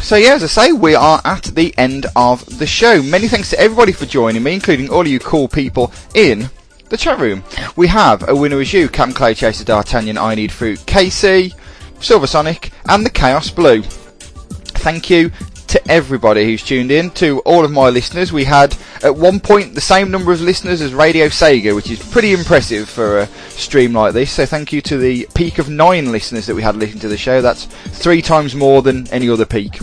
So 0.03 0.15
yeah, 0.17 0.35
as 0.35 0.45
I 0.45 0.47
say, 0.47 0.73
we 0.73 0.95
are 0.95 1.21
at 1.25 1.45
the 1.45 1.75
end 1.77 2.07
of 2.15 2.59
the 2.59 2.67
show. 2.67 3.03
Many 3.03 3.29
thanks 3.29 3.51
to 3.51 3.59
everybody 3.59 3.93
for 3.93 4.07
joining 4.07 4.43
me, 4.43 4.55
including 4.55 4.89
all 4.89 5.01
of 5.01 5.09
you 5.09 5.19
cool 5.19 5.49
people 5.49 5.93
in 6.15 6.49
the 6.89 6.97
chat 6.97 7.19
room. 7.19 7.43
We 7.75 7.89
have 7.89 8.29
a 8.29 8.37
winner 8.37 8.61
as 8.61 8.73
you, 8.73 8.89
Cam 8.89 9.13
Clay 9.13 9.35
Chaser 9.35 9.65
D'Artagnan, 9.65 10.17
I 10.17 10.37
Need 10.37 10.53
Fruit, 10.53 10.85
Casey, 10.87 11.53
Silver 12.01 12.27
Sonic, 12.29 12.71
and 12.89 13.05
the 13.05 13.11
Chaos 13.11 13.51
Blue. 13.51 13.83
Thank 13.83 15.11
you 15.11 15.31
to 15.77 15.91
everybody 15.91 16.45
who's 16.45 16.63
tuned 16.63 16.91
in, 16.91 17.11
to 17.11 17.41
all 17.41 17.65
of 17.65 17.71
my 17.71 17.91
listeners. 17.91 18.33
We 18.33 18.45
had 18.45 18.77
at 19.03 19.15
one 19.15 19.41
point 19.41 19.75
the 19.75 19.81
same 19.81 20.11
number 20.11 20.33
of 20.33 20.41
listeners 20.41 20.81
as 20.81 20.95
Radio 20.95 21.27
Sega, 21.27 21.75
which 21.75 21.91
is 21.91 21.99
pretty 22.11 22.33
impressive 22.33 22.89
for 22.89 23.19
a 23.19 23.27
stream 23.51 23.93
like 23.93 24.15
this. 24.15 24.31
So 24.31 24.47
thank 24.47 24.73
you 24.73 24.81
to 24.83 24.97
the 24.97 25.29
peak 25.35 25.59
of 25.59 25.69
nine 25.69 26.13
listeners 26.13 26.47
that 26.47 26.55
we 26.55 26.63
had 26.63 26.77
listening 26.77 27.01
to 27.01 27.09
the 27.09 27.19
show. 27.19 27.43
That's 27.43 27.67
three 27.67 28.23
times 28.23 28.55
more 28.55 28.81
than 28.81 29.07
any 29.09 29.29
other 29.29 29.45
peak. 29.45 29.79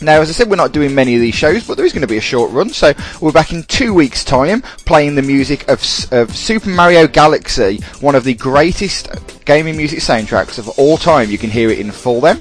Now, 0.00 0.20
as 0.20 0.28
I 0.28 0.32
said, 0.32 0.48
we're 0.48 0.56
not 0.56 0.72
doing 0.72 0.94
many 0.94 1.14
of 1.14 1.20
these 1.20 1.34
shows, 1.34 1.66
but 1.66 1.76
there 1.76 1.86
is 1.86 1.92
going 1.92 2.00
to 2.02 2.06
be 2.06 2.16
a 2.16 2.22
short 2.22 2.50
run, 2.50 2.70
so 2.70 2.92
we're 3.20 3.30
back 3.30 3.52
in 3.52 3.62
two 3.62 3.94
weeks' 3.94 4.24
time 4.24 4.62
playing 4.86 5.14
the 5.14 5.22
music 5.22 5.68
of, 5.68 5.80
of 6.12 6.34
Super 6.34 6.68
Mario 6.68 7.06
Galaxy, 7.06 7.78
one 8.00 8.14
of 8.14 8.24
the 8.24 8.34
greatest 8.34 9.08
gaming 9.44 9.76
music 9.76 10.00
soundtracks 10.00 10.58
of 10.58 10.68
all 10.78 10.96
time. 10.96 11.30
You 11.30 11.38
can 11.38 11.50
hear 11.50 11.70
it 11.70 11.78
in 11.78 11.92
full 11.92 12.20
then. 12.20 12.40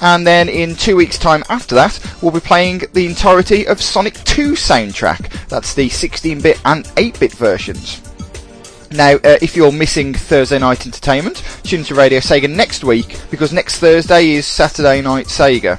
And 0.00 0.26
then 0.26 0.48
in 0.48 0.74
two 0.74 0.96
weeks' 0.96 1.18
time 1.18 1.44
after 1.48 1.74
that, 1.74 1.98
we'll 2.22 2.32
be 2.32 2.40
playing 2.40 2.82
the 2.92 3.06
entirety 3.06 3.66
of 3.66 3.80
Sonic 3.80 4.14
2 4.24 4.52
soundtrack. 4.52 5.48
That's 5.48 5.74
the 5.74 5.88
16-bit 5.88 6.60
and 6.64 6.84
8-bit 6.84 7.32
versions. 7.34 8.02
Now, 8.92 9.14
uh, 9.16 9.38
if 9.40 9.54
you're 9.54 9.70
missing 9.70 10.14
Thursday 10.14 10.58
night 10.58 10.86
entertainment, 10.86 11.44
tune 11.62 11.84
to 11.84 11.94
Radio 11.94 12.18
Sega 12.18 12.50
next 12.50 12.82
week 12.82 13.20
because 13.30 13.52
next 13.52 13.78
Thursday 13.78 14.30
is 14.30 14.46
Saturday 14.46 15.00
Night 15.00 15.26
Sega. 15.26 15.78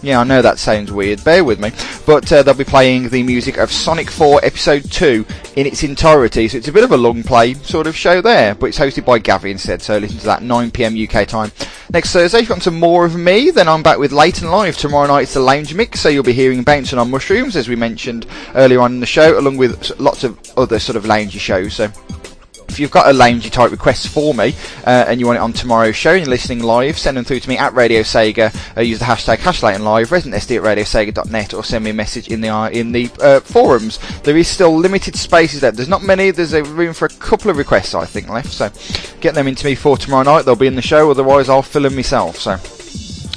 Yeah, 0.00 0.20
I 0.20 0.24
know 0.24 0.42
that 0.42 0.60
sounds 0.60 0.92
weird, 0.92 1.24
bear 1.24 1.42
with 1.42 1.58
me. 1.58 1.72
But 2.06 2.32
uh, 2.32 2.42
they'll 2.44 2.54
be 2.54 2.62
playing 2.62 3.08
the 3.08 3.24
music 3.24 3.56
of 3.58 3.72
Sonic 3.72 4.10
4 4.10 4.44
Episode 4.44 4.90
2 4.90 5.26
in 5.56 5.66
its 5.66 5.82
entirety, 5.82 6.46
so 6.46 6.56
it's 6.56 6.68
a 6.68 6.72
bit 6.72 6.84
of 6.84 6.92
a 6.92 6.96
long 6.96 7.24
play 7.24 7.54
sort 7.54 7.88
of 7.88 7.96
show 7.96 8.20
there, 8.20 8.54
but 8.54 8.66
it's 8.66 8.78
hosted 8.78 9.04
by 9.04 9.18
Gavi 9.18 9.50
instead, 9.50 9.82
so 9.82 9.98
listen 9.98 10.18
to 10.18 10.26
that 10.26 10.42
9pm 10.42 11.08
UK 11.08 11.26
time. 11.26 11.50
Next 11.92 12.12
Thursday, 12.12 12.38
if 12.38 12.48
you 12.48 12.52
want 12.52 12.62
some 12.62 12.78
more 12.78 13.04
of 13.06 13.16
me, 13.16 13.50
then 13.50 13.66
I'm 13.66 13.82
back 13.82 13.98
with 13.98 14.12
Late 14.12 14.40
and 14.40 14.52
Live. 14.52 14.76
Tomorrow 14.76 15.08
night 15.08 15.22
it's 15.22 15.34
the 15.34 15.40
Lounge 15.40 15.74
Mix, 15.74 15.98
so 15.98 16.08
you'll 16.08 16.22
be 16.22 16.32
hearing 16.32 16.62
Bouncing 16.62 16.98
on 16.98 17.10
Mushrooms, 17.10 17.56
as 17.56 17.68
we 17.68 17.74
mentioned 17.74 18.26
earlier 18.54 18.80
on 18.80 18.92
in 18.92 19.00
the 19.00 19.06
show, 19.06 19.36
along 19.38 19.56
with 19.56 19.98
lots 19.98 20.22
of 20.22 20.38
other 20.56 20.78
sort 20.78 20.94
of 20.94 21.04
loungy 21.04 21.40
shows, 21.40 21.74
so 21.74 21.90
if 22.68 22.78
you've 22.78 22.90
got 22.90 23.06
a 23.06 23.12
loungy 23.12 23.50
type 23.50 23.70
request 23.70 24.08
for 24.08 24.34
me 24.34 24.54
uh, 24.86 25.04
and 25.08 25.20
you 25.20 25.26
want 25.26 25.36
it 25.36 25.42
on 25.42 25.52
tomorrow's 25.52 25.96
show 25.96 26.12
and 26.12 26.20
you're 26.20 26.30
listening 26.30 26.62
live, 26.62 26.98
send 26.98 27.16
them 27.16 27.24
through 27.24 27.40
to 27.40 27.48
me 27.48 27.58
at 27.58 27.74
Radio 27.74 28.02
Sega. 28.02 28.54
Uh, 28.76 28.80
use 28.80 28.98
the 28.98 29.04
hashtag 29.04 29.38
HashLaytonLive, 29.38 30.06
ResidentSD 30.06 30.56
at 30.58 30.78
RadioSega.net, 30.78 31.54
or 31.54 31.64
send 31.64 31.84
me 31.84 31.90
a 31.90 31.94
message 31.94 32.28
in 32.28 32.40
the 32.40 32.48
uh, 32.48 32.68
in 32.70 32.92
the 32.92 33.10
uh, 33.20 33.40
forums. 33.40 33.98
There 34.22 34.36
is 34.36 34.48
still 34.48 34.76
limited 34.76 35.16
spaces 35.16 35.62
left. 35.62 35.76
There's 35.76 35.88
not 35.88 36.02
many. 36.02 36.30
There's 36.30 36.52
a 36.52 36.62
room 36.62 36.94
for 36.94 37.06
a 37.06 37.10
couple 37.10 37.50
of 37.50 37.56
requests 37.56 37.94
I 37.94 38.04
think 38.04 38.28
left. 38.28 38.52
So 38.52 38.70
get 39.20 39.34
them 39.34 39.48
into 39.48 39.66
me 39.66 39.74
for 39.74 39.96
tomorrow 39.96 40.24
night. 40.24 40.42
They'll 40.42 40.56
be 40.56 40.66
in 40.66 40.76
the 40.76 40.82
show. 40.82 41.10
Otherwise, 41.10 41.48
I'll 41.48 41.62
fill 41.62 41.82
them 41.82 41.96
myself. 41.96 42.36
So. 42.36 42.58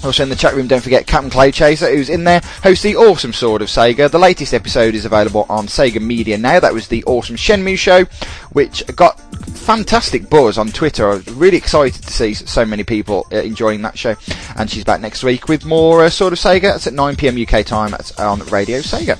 Also 0.03 0.23
in 0.23 0.29
the 0.29 0.35
chat 0.35 0.55
room, 0.55 0.67
don't 0.67 0.81
forget 0.81 1.05
Captain 1.05 1.29
Clay 1.29 1.51
Chaser, 1.51 1.87
who's 1.87 2.09
in 2.09 2.23
there, 2.23 2.41
hosts 2.63 2.83
the 2.83 2.95
awesome 2.95 3.33
Sword 3.33 3.61
of 3.61 3.67
Sega. 3.67 4.09
The 4.09 4.17
latest 4.17 4.51
episode 4.51 4.95
is 4.95 5.05
available 5.05 5.45
on 5.47 5.67
Sega 5.67 6.01
Media 6.01 6.39
now. 6.39 6.59
That 6.59 6.73
was 6.73 6.87
the 6.87 7.03
awesome 7.03 7.35
Shenmue 7.35 7.77
show, 7.77 8.05
which 8.53 8.85
got 8.95 9.19
fantastic 9.61 10.29
buzz 10.29 10.57
on 10.57 10.69
Twitter. 10.69 11.09
I 11.09 11.15
was 11.15 11.27
really 11.29 11.57
excited 11.57 12.03
to 12.03 12.11
see 12.11 12.33
so 12.33 12.65
many 12.65 12.83
people 12.83 13.27
uh, 13.31 13.37
enjoying 13.37 13.81
that 13.83 13.97
show. 13.97 14.15
And 14.57 14.69
she's 14.69 14.83
back 14.83 15.01
next 15.01 15.23
week 15.23 15.47
with 15.47 15.65
more 15.65 16.03
uh, 16.03 16.09
Sword 16.09 16.33
of 16.33 16.39
Sega. 16.39 16.63
That's 16.63 16.87
at 16.87 16.93
9pm 16.93 17.41
UK 17.41 17.65
time. 17.65 17.91
That's 17.91 18.17
on 18.19 18.39
Radio 18.47 18.79
Sega. 18.79 19.17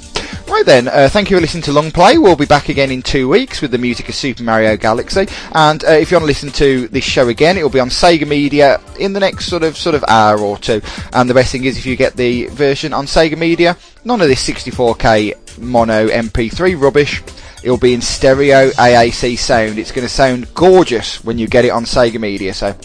Right 0.52 0.66
then, 0.66 0.90
uh, 0.90 1.08
thank 1.10 1.30
you 1.30 1.38
for 1.38 1.42
listening 1.42 1.64
to 1.64 1.72
Long 1.72 1.92
Play. 1.92 2.18
We'll 2.18 2.36
be 2.36 2.46
back 2.46 2.68
again 2.68 2.92
in 2.92 3.02
two 3.02 3.30
weeks 3.30 3.62
with 3.62 3.72
the 3.72 3.78
music 3.78 4.10
of 4.10 4.16
Super 4.16 4.44
Mario 4.44 4.76
Galaxy. 4.76 5.28
And 5.54 5.82
uh, 5.86 5.92
if 5.92 6.12
you 6.12 6.16
want 6.16 6.24
to 6.24 6.28
listen 6.28 6.50
to 6.52 6.90
this 6.90 7.06
show 7.06 7.30
again, 7.30 7.58
it 7.58 7.64
will 7.64 7.70
be 7.70 7.80
on 7.80 7.88
Sega 7.88 8.28
Media 8.28 8.82
in 9.00 9.14
the 9.14 9.22
next 9.22 9.46
sort 9.46 9.64
of 9.64 9.78
sort 9.78 9.96
of 9.96 10.04
hour 10.10 10.40
or 10.40 10.58
two. 10.58 10.82
And 11.14 11.30
the 11.30 11.34
best 11.34 11.54
thing 11.54 11.64
is 11.64 11.78
if 11.78 11.86
you 11.86 11.96
get 11.96 12.18
the 12.18 12.48
version 12.48 12.92
on 12.92 13.06
Sega 13.06 13.38
Media, 13.38 13.78
none 14.04 14.20
of 14.20 14.28
this 14.28 14.46
64k 14.46 15.60
mono 15.60 16.10
MP3 16.10 16.80
rubbish. 16.80 17.22
It'll 17.64 17.78
be 17.78 17.94
in 17.94 18.02
stereo 18.02 18.70
AAC 18.72 19.38
sound. 19.38 19.78
It's 19.78 19.92
going 19.92 20.08
to 20.08 20.14
sound 20.14 20.54
gorgeous 20.54 21.24
when 21.24 21.38
you 21.38 21.48
get 21.48 21.66
it 21.66 21.70
on 21.70 21.86
Sega 21.86 22.20
Media. 22.20 22.54
So 22.54 22.76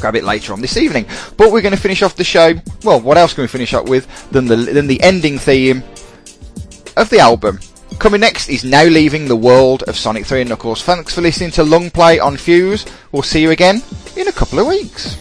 grab 0.00 0.16
it 0.16 0.24
later 0.24 0.52
on 0.52 0.62
this 0.62 0.76
evening. 0.76 1.06
But 1.36 1.52
we're 1.52 1.60
going 1.60 1.74
to 1.74 1.80
finish 1.80 2.02
off 2.02 2.16
the 2.16 2.24
show. 2.24 2.54
Well, 2.82 3.00
what 3.00 3.18
else 3.18 3.34
can 3.34 3.42
we 3.42 3.48
finish 3.48 3.74
up 3.74 3.88
with 3.88 4.30
than 4.30 4.46
the 4.46 4.56
than 4.56 4.86
the 4.86 5.02
ending 5.02 5.38
theme 5.38 5.82
of 6.96 7.10
the 7.10 7.18
album? 7.18 7.60
Coming 7.98 8.20
next 8.20 8.48
is 8.48 8.64
Now 8.64 8.84
Leaving 8.84 9.28
the 9.28 9.36
World 9.36 9.82
of 9.82 9.94
Sonic 9.94 10.24
3 10.24 10.40
and 10.40 10.48
Knuckles. 10.48 10.82
Thanks 10.82 11.14
for 11.14 11.20
listening 11.20 11.50
to 11.50 11.64
Long 11.64 11.90
Play 11.90 12.18
on 12.18 12.38
Fuse. 12.38 12.86
We'll 13.12 13.22
see 13.22 13.42
you 13.42 13.50
again 13.50 13.82
in 14.16 14.26
a 14.26 14.32
couple 14.32 14.58
of 14.58 14.68
weeks. 14.68 15.18